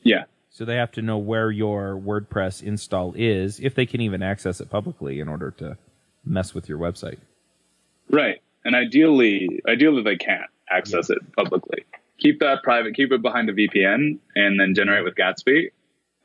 Yeah. 0.02 0.24
So 0.50 0.64
they 0.64 0.76
have 0.76 0.92
to 0.92 1.02
know 1.02 1.18
where 1.18 1.50
your 1.50 1.96
WordPress 1.96 2.62
install 2.62 3.14
is, 3.16 3.58
if 3.60 3.74
they 3.74 3.86
can 3.86 4.00
even 4.00 4.22
access 4.22 4.60
it 4.60 4.68
publicly 4.68 5.20
in 5.20 5.28
order 5.28 5.50
to 5.52 5.78
mess 6.24 6.54
with 6.54 6.68
your 6.68 6.78
website. 6.78 7.18
Right. 8.10 8.40
And 8.64 8.76
ideally, 8.76 9.60
ideally 9.68 10.02
they 10.02 10.16
can't 10.16 10.50
access 10.70 11.08
yeah. 11.08 11.16
it 11.16 11.36
publicly. 11.36 11.84
Keep 12.18 12.40
that 12.40 12.62
private, 12.62 12.94
keep 12.94 13.10
it 13.12 13.22
behind 13.22 13.48
a 13.50 13.52
VPN, 13.52 14.18
and 14.36 14.60
then 14.60 14.74
generate 14.74 15.04
with 15.04 15.14
Gatsby. 15.14 15.70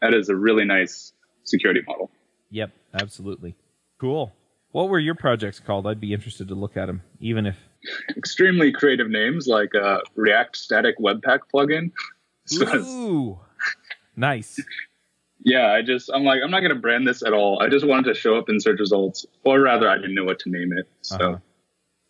That 0.01 0.13
is 0.13 0.29
a 0.29 0.35
really 0.35 0.65
nice 0.65 1.13
security 1.43 1.81
model. 1.87 2.11
Yep, 2.51 2.71
absolutely. 2.93 3.55
Cool. 3.97 4.31
What 4.71 4.89
were 4.89 4.99
your 4.99 5.15
projects 5.15 5.59
called? 5.59 5.87
I'd 5.87 5.99
be 5.99 6.13
interested 6.13 6.49
to 6.49 6.55
look 6.55 6.77
at 6.77 6.85
them, 6.85 7.01
even 7.19 7.47
if. 7.47 7.57
Extremely 8.17 8.71
creative 8.71 9.09
names 9.09 9.47
like 9.47 9.73
uh, 9.73 9.99
React 10.15 10.55
Static 10.55 10.99
Webpack 10.99 11.39
plugin. 11.51 11.91
Ooh, 12.63 13.39
Nice. 14.15 14.59
Yeah, 15.43 15.71
I 15.71 15.81
just 15.81 16.09
I'm 16.13 16.23
like 16.23 16.41
I'm 16.43 16.51
not 16.51 16.61
gonna 16.61 16.75
brand 16.75 17.07
this 17.07 17.23
at 17.23 17.33
all. 17.33 17.61
I 17.61 17.69
just 17.69 17.85
wanted 17.85 18.13
to 18.13 18.19
show 18.19 18.37
up 18.37 18.49
in 18.49 18.59
search 18.59 18.79
results, 18.79 19.25
or 19.43 19.61
rather, 19.61 19.89
I 19.89 19.95
didn't 19.95 20.15
know 20.15 20.25
what 20.25 20.39
to 20.39 20.49
name 20.49 20.73
it. 20.77 20.89
So 21.01 21.15
uh-huh. 21.15 21.37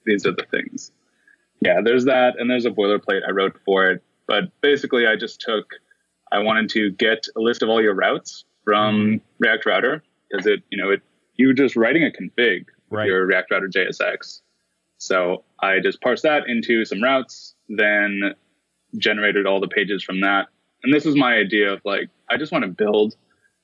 these 0.05 0.25
are 0.25 0.31
the 0.31 0.45
things. 0.49 0.91
Yeah, 1.61 1.81
there's 1.83 2.05
that, 2.05 2.39
and 2.39 2.49
there's 2.49 2.65
a 2.65 2.71
boilerplate 2.71 3.21
I 3.27 3.31
wrote 3.31 3.57
for 3.65 3.89
it. 3.91 4.03
But 4.27 4.45
basically, 4.61 5.07
I 5.07 5.15
just 5.15 5.41
took 5.41 5.65
I 6.31 6.39
wanted 6.39 6.69
to 6.71 6.91
get 6.91 7.27
a 7.35 7.39
list 7.39 7.61
of 7.63 7.69
all 7.69 7.81
your 7.81 7.95
routes 7.95 8.45
from 8.63 8.95
mm-hmm. 8.95 9.25
React 9.39 9.65
Router 9.65 10.03
because 10.29 10.45
it 10.45 10.63
you 10.69 10.81
know 10.81 10.91
it 10.91 11.01
you 11.35 11.47
were 11.47 11.53
just 11.53 11.75
writing 11.75 12.03
a 12.03 12.09
config 12.09 12.65
right. 12.89 13.07
your 13.07 13.25
React 13.25 13.51
Router 13.51 13.69
JSX. 13.69 14.41
So 14.97 15.43
I 15.61 15.79
just 15.79 16.01
parsed 16.01 16.23
that 16.23 16.47
into 16.47 16.83
some 16.85 17.03
routes, 17.03 17.55
then 17.69 18.33
generated 18.97 19.45
all 19.45 19.59
the 19.59 19.67
pages 19.67 20.03
from 20.03 20.21
that 20.21 20.47
and 20.87 20.95
this 20.95 21.03
was 21.03 21.17
my 21.17 21.33
idea 21.33 21.73
of 21.73 21.81
like, 21.83 22.09
I 22.29 22.37
just 22.37 22.53
want 22.53 22.63
to 22.63 22.71
build 22.71 23.13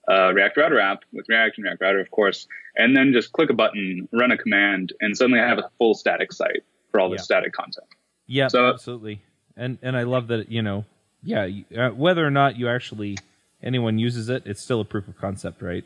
a 0.10 0.34
React 0.34 0.58
Router 0.58 0.80
app 0.82 1.04
with 1.14 1.26
React 1.30 1.58
and 1.58 1.64
React 1.64 1.82
Router, 1.82 2.00
of 2.02 2.12
course, 2.12 2.50
and 2.76 2.98
then 2.98 3.14
just 3.14 3.32
click 3.32 3.50
a 3.50 3.54
button, 3.54 4.10
run 4.12 4.32
a 4.34 4.38
command, 4.38 4.92
and 5.00 5.16
suddenly 5.16 5.40
I 5.40 5.48
have 5.48 5.58
a 5.58 5.70
full 5.78 5.94
static 5.94 6.34
site 6.34 6.64
for 6.92 7.00
all 7.00 7.10
the 7.10 7.18
static 7.18 7.54
content. 7.54 7.88
Yeah, 8.28 8.50
so, 8.50 8.68
absolutely. 8.68 9.22
And 9.56 9.78
and 9.82 9.96
I 9.96 10.04
love 10.04 10.28
that 10.28 10.52
you 10.52 10.62
know, 10.62 10.84
yeah, 11.24 11.48
uh, 11.78 11.92
whether 11.92 12.28
or 12.28 12.32
not 12.32 12.58
you 12.58 12.68
actually 12.68 13.18
anyone 13.62 13.98
uses 13.98 14.28
it, 14.28 14.44
it's 14.46 14.62
still 14.62 14.82
a 14.82 14.86
proof 14.86 15.08
of 15.08 15.18
concept, 15.18 15.62
right? 15.62 15.86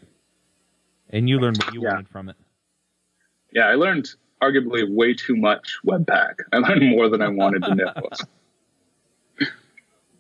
And 1.12 1.30
you 1.30 1.40
learned 1.40 1.64
what 1.64 1.76
you 1.76 1.84
yeah. 1.84 1.90
wanted 1.90 2.10
from 2.10 2.30
it. 2.30 2.36
Yeah, 3.54 3.68
I 3.68 3.76
learned 3.76 4.10
arguably 4.42 4.92
way 4.92 5.14
too 5.14 5.36
much 5.36 5.78
Webpack. 5.86 6.40
I 6.52 6.58
learned 6.58 6.90
more 6.90 7.10
than 7.10 7.22
I 7.22 7.28
wanted 7.28 7.64
to 7.64 7.76
know. 7.76 7.94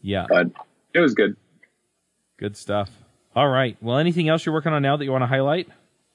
yeah. 0.04 0.28
But 0.30 0.52
it 0.98 1.02
was 1.02 1.14
good. 1.14 1.36
Good 2.38 2.58
stuff. 2.58 2.90
All 3.36 3.48
right. 3.48 3.78
Well, 3.82 3.98
anything 3.98 4.30
else 4.30 4.46
you're 4.46 4.54
working 4.54 4.74
on 4.74 4.82
now 4.82 4.98
that 4.98 5.06
you 5.06 5.12
want 5.12 5.22
to 5.22 5.28
highlight? 5.28 5.68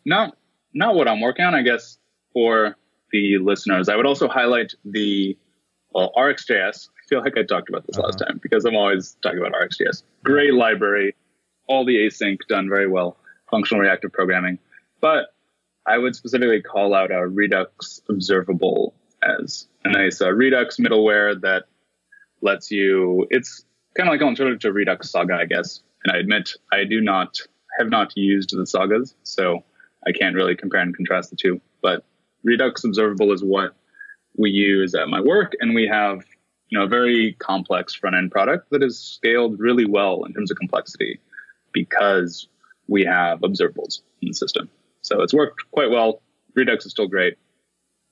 No, 0.05 0.33
not 0.75 0.95
what 0.97 1.07
I'm 1.07 1.21
working 1.21 1.45
on. 1.45 1.55
I 1.55 1.62
guess 1.62 1.99
for 2.33 2.77
the 3.12 3.38
listeners, 3.38 3.88
I 3.88 3.95
would 3.95 4.07
also 4.07 4.27
highlight 4.27 4.75
the 4.85 5.37
well, 5.92 6.12
RxJS. 6.16 6.88
I 6.88 7.09
feel 7.09 7.21
like 7.21 7.37
I 7.37 7.42
talked 7.45 7.68
about 7.68 7.87
this 7.87 7.97
uh-huh. 7.97 8.07
last 8.07 8.16
time 8.16 8.40
because 8.42 8.64
I'm 8.64 8.75
always 8.75 9.16
talking 9.23 9.38
about 9.38 9.53
RxJS. 9.53 10.03
Great 10.25 10.55
library, 10.55 11.14
all 11.68 11.85
the 11.85 11.97
async 11.97 12.38
done 12.49 12.68
very 12.68 12.88
well, 12.88 13.16
functional 13.51 13.83
reactive 13.83 14.12
programming. 14.12 14.59
But 15.01 15.27
I 15.87 15.99
would 15.99 16.16
specifically 16.16 16.62
call 16.62 16.95
out 16.95 17.11
a 17.12 17.27
Redux 17.27 18.01
observable 18.09 18.95
as 19.23 19.68
a 19.85 19.90
nice 19.90 20.21
uh, 20.21 20.33
Redux 20.33 20.79
middleware 20.79 21.40
that 21.42 21.64
lets 22.40 22.71
you. 22.71 23.27
It's 23.31 23.64
kind 23.94 24.09
of 24.09 24.12
like 24.12 24.22
alternative 24.22 24.61
to 24.61 24.72
Redux 24.72 25.11
Saga, 25.11 25.35
I 25.35 25.46
guess. 25.46 25.81
And 26.05 26.12
I 26.12 26.18
admit 26.18 26.55
I 26.72 26.85
do 26.85 27.00
not 27.00 27.38
have 27.78 27.90
not 27.90 28.12
used 28.16 28.57
the 28.57 28.66
sagas, 28.66 29.14
so 29.22 29.64
I 30.07 30.12
can't 30.12 30.35
really 30.35 30.57
compare 30.57 30.81
and 30.81 30.94
contrast 30.94 31.31
the 31.31 31.37
two. 31.37 31.61
But 31.81 32.05
Redux 32.42 32.85
Observable 32.85 33.33
is 33.33 33.42
what 33.42 33.74
we 34.37 34.50
use 34.50 34.94
at 34.94 35.09
my 35.09 35.20
work, 35.20 35.52
and 35.61 35.74
we 35.74 35.87
have 35.87 36.24
you 36.68 36.78
know 36.78 36.85
a 36.85 36.88
very 36.88 37.35
complex 37.35 37.94
front 37.94 38.16
end 38.16 38.31
product 38.31 38.70
that 38.70 38.83
is 38.83 38.98
scaled 38.98 39.61
really 39.61 39.85
well 39.85 40.24
in 40.24 40.33
terms 40.33 40.50
of 40.50 40.57
complexity 40.57 41.20
because 41.72 42.48
we 42.88 43.05
have 43.05 43.40
observables 43.40 44.00
in 44.20 44.28
the 44.28 44.35
system. 44.35 44.68
So 45.02 45.22
it's 45.22 45.35
worked 45.35 45.62
quite 45.70 45.90
well. 45.90 46.22
Redux 46.55 46.85
is 46.85 46.92
still 46.92 47.09
great. 47.09 47.38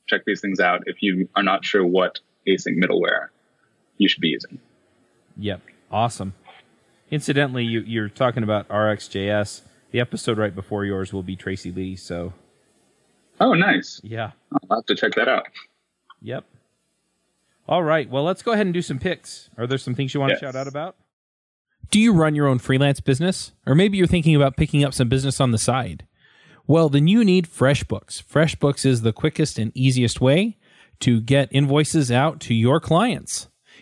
Check 0.07 0.23
these 0.27 0.41
things 0.41 0.61
out 0.61 0.85
if 0.87 1.03
you 1.03 1.29
are 1.37 1.43
not 1.43 1.65
sure 1.65 1.85
what 1.85 2.21
async 2.49 2.83
middleware 2.83 3.29
you 3.99 4.09
should 4.09 4.21
be 4.21 4.29
using. 4.29 4.59
Yep. 5.41 5.63
Awesome. 5.91 6.35
Incidentally, 7.11 7.65
you, 7.65 7.81
you're 7.81 8.09
talking 8.09 8.43
about 8.43 8.69
RxJS. 8.69 9.63
The 9.91 9.99
episode 9.99 10.39
right 10.39 10.55
before 10.55 10.85
yours 10.85 11.13
will 11.13 11.23
be 11.23 11.35
Tracy 11.35 11.73
Lee. 11.73 11.97
So. 11.97 12.33
Oh, 13.41 13.55
nice. 13.55 14.01
Yeah. 14.05 14.33
I'll 14.53 14.77
have 14.79 14.87
to 14.87 14.95
check 14.95 15.15
that 15.15 15.29
out. 15.29 15.47
Yep. 16.21 16.45
All 17.67 17.83
right. 17.83 18.09
Well, 18.09 18.23
let's 18.23 18.43
go 18.43 18.53
ahead 18.53 18.67
and 18.67 18.75
do 18.75 18.83
some 18.83 18.99
picks. 18.99 19.49
Are 19.57 19.67
there 19.67 19.79
some 19.79 19.95
things 19.95 20.13
you 20.13 20.21
want 20.21 20.31
yes. 20.31 20.41
to 20.41 20.47
shout 20.47 20.57
out 20.57 20.69
about? 20.69 20.97
Do 21.91 21.99
you 21.99 22.13
run 22.13 22.35
your 22.35 22.47
own 22.47 22.59
freelance 22.59 23.01
business? 23.01 23.53
Or 23.67 23.75
maybe 23.75 23.97
you're 23.97 24.07
thinking 24.07 24.37
about 24.37 24.57
picking 24.57 24.85
up 24.85 24.95
some 24.95 25.09
business 25.09 25.41
on 25.41 25.51
the 25.51 25.59
side? 25.59 26.07
Well, 26.67 26.89
then 26.89 27.09
you 27.09 27.25
need 27.25 27.49
FreshBooks. 27.49 28.23
FreshBooks 28.23 28.85
is 28.85 29.01
the 29.03 29.13
quickest 29.13 29.59
and 29.59 29.73
easiest 29.75 30.21
way 30.21 30.59
to 31.01 31.21
get 31.21 31.49
invoices 31.51 32.13
out 32.13 32.39
to 32.41 32.55
your 32.55 32.79
clients. 32.79 33.49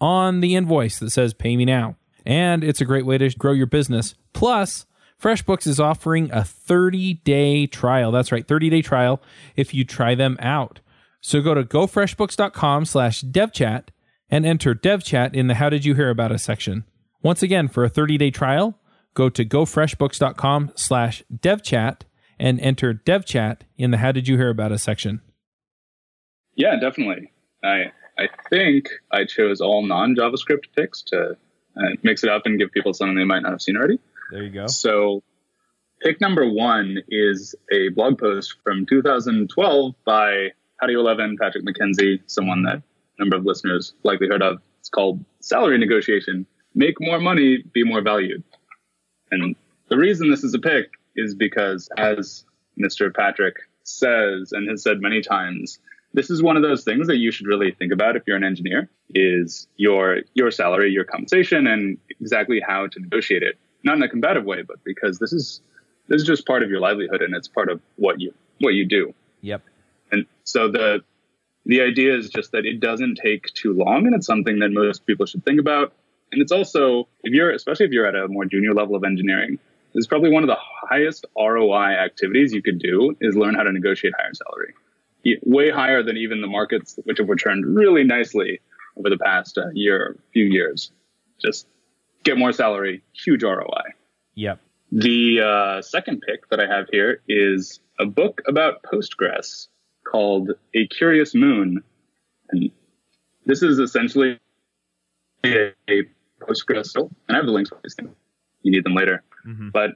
on 0.00 0.40
the 0.40 0.54
invoice 0.54 0.98
that 0.98 1.10
says 1.10 1.34
pay 1.34 1.56
me 1.56 1.64
now. 1.64 1.96
And 2.24 2.62
it's 2.62 2.80
a 2.80 2.84
great 2.84 3.06
way 3.06 3.18
to 3.18 3.30
grow 3.30 3.52
your 3.52 3.66
business. 3.66 4.14
Plus, 4.32 4.86
FreshBooks 5.20 5.66
is 5.66 5.80
offering 5.80 6.30
a 6.32 6.44
30 6.44 7.14
day 7.14 7.66
trial. 7.66 8.12
That's 8.12 8.30
right, 8.30 8.46
30 8.46 8.70
day 8.70 8.82
trial 8.82 9.20
if 9.56 9.74
you 9.74 9.84
try 9.84 10.14
them 10.14 10.36
out. 10.40 10.80
So 11.20 11.40
go 11.40 11.54
to 11.54 11.64
gofreshbooks.com 11.64 12.84
slash 12.84 13.22
devchat 13.22 13.88
and 14.30 14.46
enter 14.46 14.74
devchat 14.74 15.34
in 15.34 15.48
the 15.48 15.54
How 15.54 15.68
Did 15.68 15.84
You 15.84 15.94
Hear 15.94 16.10
About 16.10 16.32
Us 16.32 16.42
section. 16.42 16.84
Once 17.22 17.42
again, 17.42 17.66
for 17.66 17.84
a 17.84 17.88
30 17.88 18.18
day 18.18 18.30
trial, 18.30 18.78
go 19.14 19.28
to 19.28 19.44
gofreshbooks.com 19.44 20.72
slash 20.76 21.24
devchat 21.34 22.02
and 22.38 22.60
enter 22.60 22.94
devchat 22.94 23.62
in 23.76 23.90
the 23.90 23.98
How 23.98 24.12
Did 24.12 24.28
You 24.28 24.36
Hear 24.36 24.50
About 24.50 24.70
Us 24.70 24.82
section. 24.82 25.20
Yeah, 26.54 26.76
definitely. 26.80 27.32
I 27.64 27.92
I 28.18 28.28
think 28.50 28.90
I 29.12 29.24
chose 29.24 29.60
all 29.60 29.86
non 29.86 30.16
JavaScript 30.16 30.64
picks 30.74 31.02
to 31.02 31.36
uh, 31.76 31.88
mix 32.02 32.24
it 32.24 32.30
up 32.30 32.42
and 32.46 32.58
give 32.58 32.72
people 32.72 32.92
something 32.92 33.16
they 33.16 33.24
might 33.24 33.42
not 33.42 33.52
have 33.52 33.62
seen 33.62 33.76
already. 33.76 34.00
There 34.32 34.42
you 34.42 34.50
go. 34.50 34.66
So, 34.66 35.22
pick 36.00 36.20
number 36.20 36.48
one 36.48 36.98
is 37.08 37.54
a 37.72 37.90
blog 37.90 38.18
post 38.18 38.56
from 38.64 38.86
2012 38.86 39.94
by 40.04 40.48
Patio 40.80 41.00
11, 41.00 41.36
Patrick 41.40 41.64
McKenzie, 41.64 42.20
someone 42.26 42.64
that 42.64 42.76
a 42.76 42.82
number 43.18 43.36
of 43.36 43.44
listeners 43.44 43.94
likely 44.02 44.28
heard 44.28 44.42
of. 44.42 44.60
It's 44.80 44.88
called 44.88 45.24
Salary 45.40 45.78
Negotiation 45.78 46.46
Make 46.74 47.00
More 47.00 47.20
Money, 47.20 47.64
Be 47.72 47.84
More 47.84 48.02
Valued. 48.02 48.42
And 49.30 49.56
the 49.88 49.96
reason 49.96 50.30
this 50.30 50.44
is 50.44 50.54
a 50.54 50.58
pick 50.58 50.90
is 51.16 51.34
because, 51.34 51.88
as 51.96 52.44
Mr. 52.80 53.14
Patrick 53.14 53.56
says 53.84 54.52
and 54.52 54.68
has 54.68 54.82
said 54.82 55.00
many 55.00 55.20
times, 55.20 55.78
this 56.18 56.30
is 56.30 56.42
one 56.42 56.56
of 56.56 56.64
those 56.64 56.82
things 56.82 57.06
that 57.06 57.18
you 57.18 57.30
should 57.30 57.46
really 57.46 57.70
think 57.70 57.92
about 57.92 58.16
if 58.16 58.24
you're 58.26 58.36
an 58.36 58.42
engineer 58.42 58.90
is 59.14 59.68
your 59.76 60.18
your 60.34 60.50
salary, 60.50 60.90
your 60.90 61.04
compensation, 61.04 61.68
and 61.68 61.96
exactly 62.20 62.60
how 62.60 62.88
to 62.88 62.98
negotiate 62.98 63.44
it. 63.44 63.56
Not 63.84 63.98
in 63.98 64.02
a 64.02 64.08
combative 64.08 64.44
way, 64.44 64.62
but 64.62 64.82
because 64.82 65.20
this 65.20 65.32
is 65.32 65.60
this 66.08 66.20
is 66.22 66.26
just 66.26 66.44
part 66.44 66.64
of 66.64 66.70
your 66.70 66.80
livelihood 66.80 67.22
and 67.22 67.36
it's 67.36 67.46
part 67.46 67.70
of 67.70 67.80
what 67.96 68.20
you 68.20 68.34
what 68.58 68.74
you 68.74 68.84
do. 68.84 69.14
Yep. 69.42 69.62
And 70.10 70.26
so 70.42 70.68
the 70.68 71.04
the 71.66 71.82
idea 71.82 72.16
is 72.16 72.30
just 72.30 72.50
that 72.50 72.66
it 72.66 72.80
doesn't 72.80 73.20
take 73.22 73.44
too 73.54 73.72
long 73.72 74.04
and 74.04 74.12
it's 74.12 74.26
something 74.26 74.58
that 74.58 74.70
most 74.70 75.06
people 75.06 75.24
should 75.24 75.44
think 75.44 75.60
about. 75.60 75.92
And 76.32 76.42
it's 76.42 76.50
also 76.50 77.06
if 77.22 77.32
you're 77.32 77.52
especially 77.52 77.86
if 77.86 77.92
you're 77.92 78.06
at 78.06 78.16
a 78.16 78.26
more 78.26 78.44
junior 78.44 78.74
level 78.74 78.96
of 78.96 79.04
engineering, 79.04 79.60
is 79.94 80.08
probably 80.08 80.32
one 80.32 80.42
of 80.42 80.48
the 80.48 80.58
highest 80.90 81.26
ROI 81.38 81.90
activities 81.92 82.52
you 82.52 82.60
could 82.60 82.80
do 82.80 83.16
is 83.20 83.36
learn 83.36 83.54
how 83.54 83.62
to 83.62 83.70
negotiate 83.70 84.14
higher 84.18 84.34
salary 84.34 84.74
way 85.44 85.70
higher 85.70 86.02
than 86.02 86.16
even 86.16 86.40
the 86.40 86.46
markets, 86.46 86.98
which 87.04 87.18
have 87.18 87.28
returned 87.28 87.64
really 87.66 88.04
nicely 88.04 88.60
over 88.96 89.10
the 89.10 89.18
past 89.18 89.58
uh, 89.58 89.68
year, 89.72 90.16
few 90.32 90.44
years. 90.44 90.92
Just 91.40 91.66
get 92.24 92.36
more 92.36 92.52
salary, 92.52 93.02
huge 93.12 93.42
ROI. 93.42 93.94
Yep. 94.34 94.60
The 94.90 95.40
uh, 95.40 95.82
second 95.82 96.22
pick 96.26 96.48
that 96.50 96.60
I 96.60 96.66
have 96.66 96.86
here 96.90 97.20
is 97.28 97.80
a 97.98 98.06
book 98.06 98.42
about 98.46 98.82
Postgres 98.82 99.68
called 100.10 100.52
A 100.74 100.86
Curious 100.86 101.34
Moon. 101.34 101.82
And 102.50 102.70
this 103.44 103.62
is 103.62 103.78
essentially 103.78 104.38
a, 105.44 105.74
Postgres, 106.40 106.94
and 106.96 107.10
I 107.28 107.36
have 107.36 107.46
the 107.46 107.52
links 107.52 107.70
for 107.70 107.78
these 107.82 107.94
things. 107.94 108.10
You 108.62 108.72
need 108.72 108.84
them 108.84 108.94
later. 108.94 109.22
Mm-hmm. 109.46 109.70
But 109.70 109.90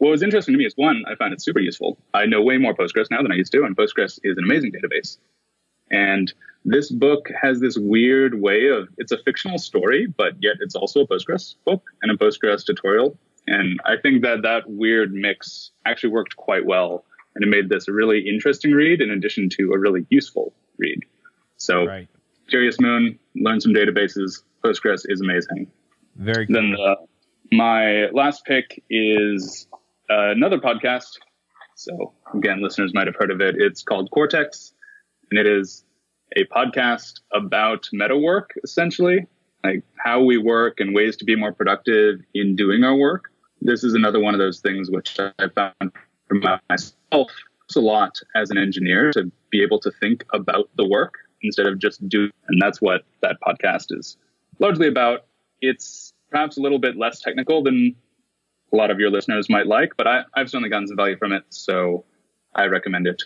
what 0.00 0.10
was 0.10 0.22
interesting 0.22 0.54
to 0.54 0.58
me 0.58 0.64
is 0.64 0.72
one, 0.76 1.04
I 1.06 1.14
found 1.14 1.34
it 1.34 1.42
super 1.42 1.60
useful. 1.60 1.98
I 2.14 2.24
know 2.24 2.40
way 2.40 2.56
more 2.56 2.74
Postgres 2.74 3.10
now 3.10 3.20
than 3.20 3.32
I 3.32 3.34
used 3.34 3.52
to, 3.52 3.64
and 3.64 3.76
Postgres 3.76 4.18
is 4.24 4.38
an 4.38 4.44
amazing 4.44 4.72
database. 4.72 5.18
And 5.90 6.32
this 6.64 6.90
book 6.90 7.28
has 7.40 7.60
this 7.60 7.76
weird 7.76 8.40
way 8.40 8.68
of 8.68 8.88
it's 8.96 9.12
a 9.12 9.18
fictional 9.18 9.58
story, 9.58 10.06
but 10.06 10.32
yet 10.40 10.56
it's 10.60 10.74
also 10.74 11.00
a 11.00 11.06
Postgres 11.06 11.54
book 11.66 11.82
and 12.00 12.10
a 12.10 12.16
Postgres 12.16 12.64
tutorial. 12.64 13.18
And 13.46 13.78
I 13.84 13.96
think 14.00 14.22
that 14.22 14.40
that 14.40 14.70
weird 14.70 15.12
mix 15.12 15.70
actually 15.84 16.10
worked 16.10 16.34
quite 16.36 16.64
well, 16.64 17.04
and 17.34 17.44
it 17.44 17.48
made 17.48 17.68
this 17.68 17.86
a 17.86 17.92
really 17.92 18.26
interesting 18.26 18.72
read 18.72 19.02
in 19.02 19.10
addition 19.10 19.50
to 19.50 19.74
a 19.74 19.78
really 19.78 20.06
useful 20.08 20.54
read. 20.78 21.00
So, 21.58 21.84
right. 21.84 22.08
Curious 22.48 22.80
Moon, 22.80 23.18
learn 23.36 23.60
some 23.60 23.74
databases. 23.74 24.42
Postgres 24.64 25.02
is 25.04 25.20
amazing. 25.20 25.70
Very 26.16 26.46
cool. 26.46 26.54
Then 26.54 26.76
uh, 26.82 26.94
my 27.52 28.06
last 28.12 28.46
pick 28.46 28.82
is 28.88 29.66
uh, 30.10 30.30
another 30.30 30.58
podcast. 30.58 31.18
So 31.76 32.12
again, 32.34 32.62
listeners 32.62 32.92
might 32.92 33.06
have 33.06 33.16
heard 33.16 33.30
of 33.30 33.40
it. 33.40 33.56
It's 33.58 33.82
called 33.82 34.10
Cortex, 34.10 34.74
and 35.30 35.38
it 35.38 35.46
is 35.46 35.84
a 36.36 36.44
podcast 36.46 37.20
about 37.32 37.88
meta 37.92 38.16
work, 38.16 38.52
essentially, 38.62 39.26
like 39.64 39.82
how 39.96 40.22
we 40.22 40.36
work 40.38 40.80
and 40.80 40.94
ways 40.94 41.16
to 41.18 41.24
be 41.24 41.36
more 41.36 41.52
productive 41.52 42.20
in 42.34 42.56
doing 42.56 42.84
our 42.84 42.96
work. 42.96 43.30
This 43.60 43.84
is 43.84 43.94
another 43.94 44.20
one 44.20 44.34
of 44.34 44.38
those 44.38 44.60
things 44.60 44.90
which 44.90 45.18
I 45.20 45.32
found 45.54 45.92
for 46.28 46.58
myself 46.68 47.30
a 47.76 47.80
lot 47.80 48.18
as 48.34 48.50
an 48.50 48.58
engineer 48.58 49.12
to 49.12 49.30
be 49.50 49.62
able 49.62 49.78
to 49.80 49.92
think 50.00 50.24
about 50.32 50.68
the 50.76 50.86
work 50.86 51.14
instead 51.42 51.66
of 51.66 51.78
just 51.78 52.06
do. 52.08 52.28
And 52.48 52.60
that's 52.60 52.80
what 52.80 53.02
that 53.22 53.36
podcast 53.46 53.86
is 53.90 54.16
largely 54.58 54.88
about. 54.88 55.26
It's 55.60 56.12
perhaps 56.30 56.56
a 56.56 56.60
little 56.60 56.78
bit 56.78 56.96
less 56.96 57.20
technical 57.20 57.62
than 57.62 57.94
a 58.72 58.76
lot 58.76 58.90
of 58.90 58.98
your 59.00 59.10
listeners 59.10 59.48
might 59.48 59.66
like, 59.66 59.96
but 59.96 60.06
I, 60.06 60.22
I've 60.34 60.48
certainly 60.48 60.70
gotten 60.70 60.86
some 60.86 60.96
value 60.96 61.16
from 61.16 61.32
it. 61.32 61.44
So 61.50 62.04
I 62.54 62.66
recommend 62.66 63.06
it. 63.06 63.22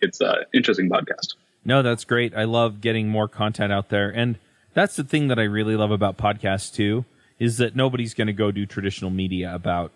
It's 0.00 0.20
an 0.20 0.44
interesting 0.54 0.88
podcast. 0.88 1.34
No, 1.64 1.82
that's 1.82 2.04
great. 2.04 2.34
I 2.36 2.44
love 2.44 2.80
getting 2.80 3.08
more 3.08 3.28
content 3.28 3.72
out 3.72 3.88
there. 3.88 4.08
And 4.10 4.38
that's 4.74 4.96
the 4.96 5.04
thing 5.04 5.28
that 5.28 5.38
I 5.38 5.42
really 5.42 5.76
love 5.76 5.90
about 5.90 6.16
podcasts 6.16 6.72
too, 6.72 7.04
is 7.38 7.58
that 7.58 7.74
nobody's 7.74 8.14
going 8.14 8.28
to 8.28 8.32
go 8.32 8.50
do 8.50 8.66
traditional 8.66 9.10
media 9.10 9.54
about 9.54 9.92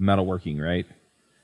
metalworking, 0.00 0.60
right? 0.60 0.86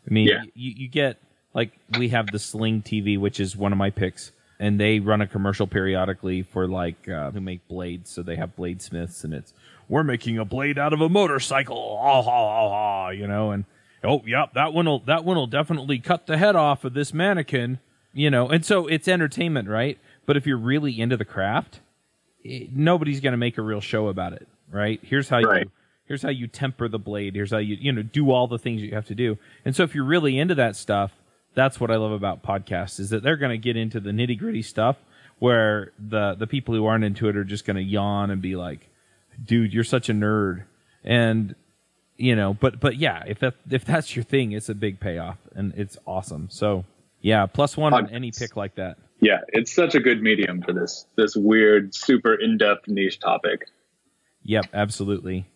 I 0.09 0.13
mean, 0.13 0.29
yeah. 0.29 0.43
you, 0.55 0.73
you 0.77 0.89
get 0.89 1.19
like 1.53 1.73
we 1.99 2.11
have 2.11 2.29
the 2.29 2.39
Sling 2.39 2.83
TV, 2.83 3.19
which 3.19 3.41
is 3.41 3.57
one 3.57 3.73
of 3.73 3.79
my 3.79 3.91
picks, 3.91 4.33
and 4.61 4.79
they 4.79 5.01
run 5.01 5.23
a 5.23 5.27
commercial 5.27 5.67
periodically 5.67 6.43
for 6.43 6.69
like 6.69 7.09
uh, 7.09 7.31
who 7.31 7.41
make 7.41 7.67
blades, 7.67 8.11
so 8.11 8.23
they 8.23 8.37
have 8.37 8.55
bladesmiths, 8.55 9.25
and 9.25 9.33
it's 9.33 9.55
we're 9.89 10.05
making 10.05 10.39
a 10.39 10.45
blade 10.45 10.79
out 10.79 10.93
of 10.93 11.01
a 11.01 11.09
motorcycle, 11.09 11.99
ah, 12.01 12.23
ha, 12.23 12.31
ha, 12.31 12.69
ha, 12.69 13.09
you 13.09 13.27
know, 13.27 13.51
and 13.51 13.65
oh, 14.05 14.23
yep, 14.27 14.53
that 14.53 14.75
one 14.75 14.85
will 14.85 15.01
that 15.01 15.25
one 15.25 15.37
will 15.37 15.47
definitely 15.47 15.99
cut 15.99 16.27
the 16.27 16.37
head 16.37 16.55
off 16.55 16.85
of 16.85 16.93
this 16.93 17.15
mannequin, 17.15 17.81
you 18.13 18.31
know, 18.31 18.49
and 18.49 18.65
so 18.65 18.87
it's 18.87 19.09
entertainment, 19.09 19.67
right? 19.67 19.99
But 20.27 20.37
if 20.37 20.47
you're 20.47 20.59
really 20.59 21.01
into 21.01 21.17
the 21.17 21.25
craft, 21.25 21.81
it, 22.45 22.77
nobody's 22.77 23.21
going 23.21 23.33
to 23.33 23.39
make 23.39 23.57
a 23.57 23.63
real 23.63 23.81
show 23.81 24.09
about 24.09 24.35
it, 24.35 24.47
right? 24.71 25.01
Here's 25.03 25.31
how 25.31 25.41
right. 25.41 25.65
you 25.65 25.71
here's 26.05 26.23
how 26.23 26.29
you 26.29 26.49
temper 26.49 26.87
the 26.87 26.99
blade. 26.99 27.35
Here's 27.35 27.51
how 27.51 27.59
you 27.59 27.77
you 27.81 27.93
know 27.93 28.03
do 28.03 28.31
all 28.31 28.47
the 28.47 28.59
things 28.59 28.83
you 28.83 28.95
have 28.95 29.07
to 29.07 29.15
do. 29.15 29.39
And 29.65 29.75
so 29.75 29.85
if 29.85 29.95
you're 29.95 30.05
really 30.05 30.39
into 30.39 30.55
that 30.57 30.77
stuff, 30.77 31.13
that's 31.55 31.81
what 31.81 31.91
I 31.91 31.97
love 31.97 32.13
about 32.13 32.43
podcasts 32.43 33.01
is 33.01 33.11
that 33.11 33.23
they're 33.23 33.37
going 33.37 33.51
to 33.51 33.59
get 33.59 33.77
into 33.77 34.01
the 34.01 34.11
nitty 34.11 34.39
gritty 34.39 34.63
stuff 34.63 34.97
where 35.39 35.93
the 35.99 36.35
the 36.35 36.47
people 36.47 36.75
who 36.75 36.87
aren't 36.87 37.05
into 37.05 37.29
it 37.29 37.37
are 37.37 37.45
just 37.45 37.65
going 37.65 37.77
to 37.77 37.83
yawn 37.83 38.31
and 38.31 38.41
be 38.41 38.57
like, 38.57 38.89
dude, 39.43 39.73
you're 39.73 39.85
such 39.85 40.09
a 40.09 40.13
nerd. 40.13 40.65
And 41.03 41.55
you 42.17 42.37
know, 42.37 42.55
but 42.55 42.79
but 42.79 42.97
yeah, 42.97 43.25
if 43.27 43.41
that 43.41 43.55
if 43.71 43.85
that's 43.85 44.15
your 44.15 44.23
thing, 44.23 44.53
it's 44.53 44.69
a 44.69 44.75
big 44.75 45.01
payoff 45.01 45.39
and 45.55 45.73
it's 45.77 45.97
awesome. 46.07 46.49
So 46.51 46.85
yeah, 47.21 47.47
plus 47.47 47.77
one 47.77 47.93
on 47.93 48.11
any 48.11 48.31
pick 48.31 48.57
like 48.57 48.77
that. 48.77 48.99
Yeah, 49.21 49.41
it's 49.49 49.73
such 49.75 49.95
a 49.95 50.01
good 50.01 50.23
medium 50.23 50.63
for 50.63 50.73
this 50.73 51.07
this 51.17 51.35
weird, 51.37 51.95
super 51.95 52.35
in 52.35 52.59
depth 52.59 52.89
niche 52.89 53.19
topic. 53.19 53.67
Yep, 54.45 54.67
absolutely. 54.73 55.47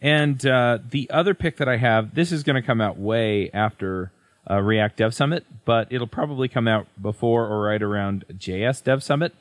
And 0.00 0.44
uh, 0.44 0.78
the 0.90 1.08
other 1.10 1.32
pick 1.32 1.56
that 1.58 1.68
I 1.68 1.78
have, 1.78 2.14
this 2.14 2.30
is 2.30 2.42
going 2.42 2.56
to 2.60 2.66
come 2.66 2.82
out 2.82 2.98
way 2.98 3.50
after 3.54 4.12
uh, 4.50 4.60
React 4.60 4.96
Dev 4.96 5.14
Summit, 5.14 5.44
but 5.64 5.88
it'll 5.90 6.06
probably 6.06 6.48
come 6.48 6.68
out 6.68 6.86
before 7.00 7.46
or 7.46 7.62
right 7.62 7.82
around 7.82 8.24
JS 8.30 8.84
Dev 8.84 9.02
Summit. 9.02 9.34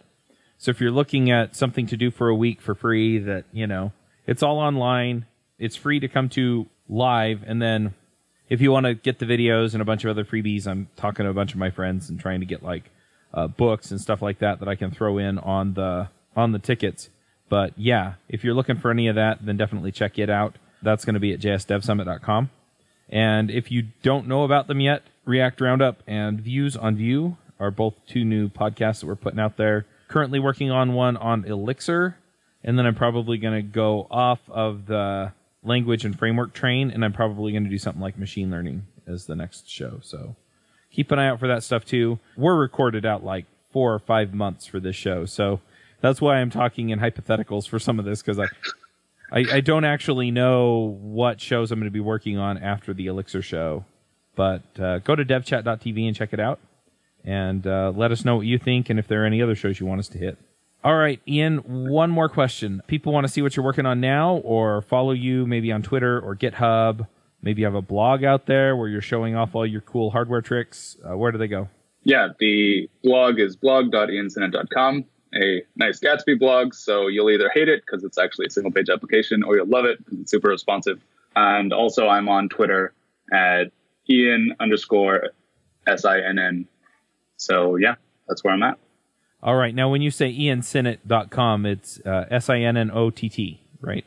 So 0.58 0.72
if 0.72 0.80
you're 0.80 0.92
looking 0.92 1.30
at 1.30 1.56
something 1.56 1.88
to 1.88 1.98
do 1.98 2.10
for 2.10 2.30
a 2.30 2.36
week 2.36 2.62
for 2.62 2.74
free, 2.74 3.20
that 3.20 3.46
you 3.52 3.68
know 3.68 3.92
it's 4.26 4.44
all 4.44 4.60
online, 4.60 5.26
it's 5.60 5.76
free 5.76 6.00
to 6.00 6.08
come 6.08 6.30
to 6.30 6.68
live, 6.88 7.44
and 7.46 7.62
then 7.62 7.94
if 8.50 8.62
you 8.62 8.72
want 8.72 8.86
to 8.86 8.94
get 8.94 9.20
the 9.20 9.26
videos 9.26 9.74
and 9.74 9.82
a 9.82 9.86
bunch 9.86 10.04
of 10.04 10.12
other 10.12 10.24
freebies, 10.24 10.68
I'm 10.68 10.88
talking 10.96 11.24
to 11.24 11.30
a 11.30 11.34
bunch 11.34 11.54
of 11.54 11.60
my 11.60 11.72
friends 11.72 12.10
and 12.10 12.20
trying 12.20 12.40
to 12.42 12.46
get 12.46 12.62
like 12.62 12.92
uh, 13.34 13.48
books 13.48 13.92
and 13.92 14.00
stuff 14.00 14.22
like 14.22 14.40
that 14.40 14.60
that 14.60 14.70
I 14.70 14.76
can 14.76 14.92
throw 14.92 15.18
in 15.18 15.40
on 15.40 15.74
the 15.74 16.10
on 16.36 16.52
the 16.52 16.60
tickets. 16.60 17.10
But 17.50 17.74
yeah, 17.78 18.14
if 18.30 18.44
you're 18.44 18.54
looking 18.54 18.78
for 18.78 18.92
any 18.92 19.08
of 19.08 19.16
that, 19.16 19.46
then 19.46 19.58
definitely 19.58 19.92
check 19.92 20.18
it 20.18 20.30
out. 20.30 20.56
That's 20.82 21.06
going 21.06 21.14
to 21.16 21.20
be 21.20 21.34
at 21.34 21.40
jsdevsummit.com. 21.40 22.50
And 23.10 23.52
if 23.52 23.72
you 23.72 23.88
don't 24.02 24.28
know 24.28 24.44
about 24.44 24.68
them 24.68 24.80
yet, 24.80 25.04
React 25.26 25.62
Roundup 25.62 26.04
and 26.08 26.40
Views 26.40 26.76
on 26.76 26.96
Vue 26.96 27.38
are 27.60 27.72
both 27.72 27.94
two 28.08 28.26
new 28.26 28.50
podcasts 28.50 29.02
that 29.02 29.08
we're 29.08 29.16
putting 29.16 29.40
out 29.40 29.58
there 29.58 29.86
currently 30.14 30.40
working 30.40 30.70
on 30.70 30.94
one 30.94 31.18
on 31.18 31.44
Elixir, 31.44 32.18
and 32.64 32.78
then 32.78 32.86
I'm 32.86 32.94
probably 32.94 33.40
going 33.40 33.56
to 33.56 33.64
go 33.64 34.06
off 34.12 34.40
of 34.48 34.86
the 34.86 35.34
language 35.64 36.06
and 36.06 36.18
framework 36.18 36.54
train, 36.54 36.92
and 36.92 37.04
I'm 37.04 37.14
probably 37.14 37.52
going 37.52 37.64
to 37.64 37.70
do 37.70 37.80
something 37.80 38.02
like 38.02 38.16
machine 38.18 38.52
learning 38.52 38.86
as 39.08 39.26
the 39.26 39.36
next 39.36 39.68
show. 39.68 40.00
So 40.04 40.36
keep 40.92 41.12
an 41.12 41.18
eye 41.18 41.28
out 41.28 41.40
for 41.40 41.48
that 41.48 41.64
stuff 41.64 41.84
too. 41.84 42.20
We're 42.38 42.56
recorded 42.56 43.08
out 43.08 43.24
like 43.24 43.46
four 43.72 43.92
or 43.92 44.00
five 44.00 44.36
months 44.36 44.68
for 44.68 44.80
this 44.80 44.96
show, 44.96 45.26
so 45.26 45.62
that's 46.00 46.22
why 46.22 46.36
I'm 46.36 46.52
talking 46.52 46.90
in 46.90 47.00
hypotheticals 47.00 47.68
for 47.68 47.80
some 47.80 47.98
of 47.98 48.06
this 48.06 48.22
because 48.22 48.40
I. 48.40 48.46
I, 49.34 49.46
I 49.54 49.62
don't 49.62 49.84
actually 49.84 50.30
know 50.30 50.98
what 51.02 51.42
shows 51.42 51.72
I'm 51.72 51.80
going 51.80 51.90
to 51.90 51.92
be 51.92 52.00
working 52.00 52.38
on 52.38 52.60
after 52.60 52.94
the 52.94 53.08
Elixir 53.08 53.42
show, 53.42 53.84
but 54.36 54.62
uh, 54.80 55.00
go 55.00 55.16
to 55.16 55.26
devchat.tv 55.26 56.08
and 56.08 56.16
check 56.16 56.34
it 56.34 56.40
out, 56.40 56.60
and 57.26 57.66
uh, 57.66 57.92
let 57.96 58.12
us 58.12 58.24
know 58.24 58.36
what 58.36 58.46
you 58.46 58.60
think 58.60 58.92
and 58.92 59.00
if 59.00 59.08
there 59.08 59.24
are 59.24 59.26
any 59.26 59.42
other 59.42 59.56
shows 59.56 59.80
you 59.80 59.88
want 59.88 60.00
us 60.00 60.08
to 60.10 60.20
hit. 60.20 60.38
All 60.84 60.96
right, 60.96 61.20
Ian, 61.28 61.58
one 61.90 62.12
more 62.12 62.30
question. 62.30 62.84
People 62.88 63.12
want 63.12 63.26
to 63.26 63.32
see 63.32 63.42
what 63.42 63.56
you're 63.56 63.66
working 63.66 63.86
on 63.86 64.02
now 64.02 64.36
or 64.36 64.82
follow 64.84 65.14
you 65.14 65.48
maybe 65.48 65.72
on 65.72 65.82
Twitter 65.82 66.20
or 66.20 66.36
GitHub. 66.36 67.08
Maybe 67.42 67.62
you 67.62 67.66
have 67.66 67.76
a 67.76 67.82
blog 67.82 68.24
out 68.24 68.46
there 68.46 68.76
where 68.76 68.88
you're 68.88 69.02
showing 69.02 69.36
off 69.36 69.56
all 69.56 69.66
your 69.66 69.82
cool 69.82 70.12
hardware 70.12 70.42
tricks. 70.42 70.98
Uh, 71.04 71.18
where 71.18 71.32
do 71.32 71.38
they 71.38 71.48
go? 71.48 71.70
Yeah, 72.04 72.30
the 72.38 72.90
blog 73.02 73.40
is 73.40 73.56
blog.iansinnott.com, 73.56 75.06
a 75.36 75.64
nice 75.76 76.00
Gatsby 76.00 76.40
blog. 76.40 76.74
So 76.74 77.08
you'll 77.08 77.30
either 77.30 77.50
hate 77.54 77.70
it 77.70 77.84
because 77.86 78.04
it's 78.04 78.18
actually 78.18 78.48
a 78.48 78.50
single 78.50 78.72
page 78.72 78.90
application 78.90 79.44
or 79.44 79.56
you'll 79.56 79.68
love 79.68 79.86
it 79.86 80.04
because 80.04 80.20
it's 80.20 80.32
super 80.32 80.50
responsive. 80.50 81.02
And 81.36 81.74
also, 81.74 82.08
I'm 82.08 82.30
on 82.30 82.50
Twitter 82.50 82.94
at 83.34 83.72
Ian 84.10 84.56
underscore 84.60 85.30
S 85.88 86.06
I 86.06 86.20
N 86.20 86.40
N. 86.40 86.68
So 87.38 87.76
yeah, 87.76 87.96
that's 88.28 88.44
where 88.44 88.54
I'm 88.54 88.64
at. 88.64 88.78
All 89.42 89.56
right. 89.56 89.76
Now, 89.76 89.90
when 89.90 90.02
you 90.02 90.12
say 90.12 90.34
iansinnott.com, 90.34 91.66
it's 91.66 92.00
uh, 92.06 92.26
S 92.30 92.50
I 92.50 92.60
N 92.60 92.78
N 92.78 92.92
O 92.92 93.10
T 93.10 93.30
T, 93.30 93.62
right? 93.82 94.06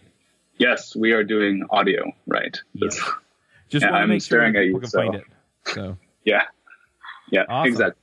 Yes, 0.59 0.97
we 0.97 1.13
are 1.13 1.23
doing 1.23 1.63
audio, 1.71 2.11
right? 2.27 2.57
Yes. 2.73 2.99
Just 3.69 3.85
want 3.85 4.03
to 4.03 4.07
make 4.07 4.23
sure 4.23 4.47
people 4.47 4.63
you, 4.63 4.79
can 4.79 4.89
so. 4.89 4.99
find 4.99 5.15
it. 5.17 5.25
So 5.65 5.99
yeah, 6.25 6.43
yeah, 7.31 7.45
awesome. 7.49 7.73
exactly. 7.73 8.03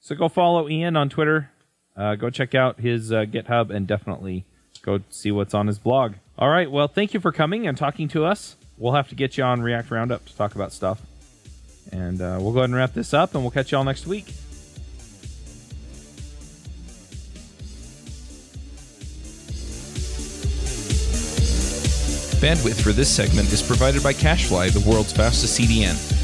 So 0.00 0.14
go 0.16 0.28
follow 0.28 0.68
Ian 0.68 0.96
on 0.96 1.08
Twitter. 1.08 1.50
Uh, 1.96 2.14
go 2.16 2.30
check 2.30 2.54
out 2.54 2.80
his 2.80 3.12
uh, 3.12 3.24
GitHub 3.24 3.70
and 3.70 3.86
definitely 3.86 4.44
go 4.82 5.00
see 5.10 5.30
what's 5.30 5.54
on 5.54 5.66
his 5.66 5.78
blog. 5.78 6.14
All 6.38 6.48
right. 6.48 6.70
Well, 6.70 6.88
thank 6.88 7.14
you 7.14 7.20
for 7.20 7.32
coming 7.32 7.66
and 7.66 7.76
talking 7.76 8.08
to 8.08 8.24
us. 8.24 8.56
We'll 8.76 8.94
have 8.94 9.08
to 9.10 9.14
get 9.14 9.38
you 9.38 9.44
on 9.44 9.62
React 9.62 9.90
Roundup 9.90 10.24
to 10.26 10.36
talk 10.36 10.54
about 10.54 10.72
stuff. 10.72 11.00
And 11.92 12.20
uh, 12.20 12.38
we'll 12.40 12.52
go 12.52 12.60
ahead 12.60 12.70
and 12.70 12.74
wrap 12.74 12.92
this 12.92 13.14
up, 13.14 13.34
and 13.34 13.44
we'll 13.44 13.52
catch 13.52 13.70
you 13.70 13.78
all 13.78 13.84
next 13.84 14.06
week. 14.06 14.26
Bandwidth 22.40 22.82
for 22.82 22.92
this 22.92 23.08
segment 23.08 23.50
is 23.52 23.62
provided 23.62 24.02
by 24.02 24.12
CacheFly, 24.12 24.72
the 24.72 24.90
world's 24.90 25.12
fastest 25.12 25.58
CDN. 25.58 26.23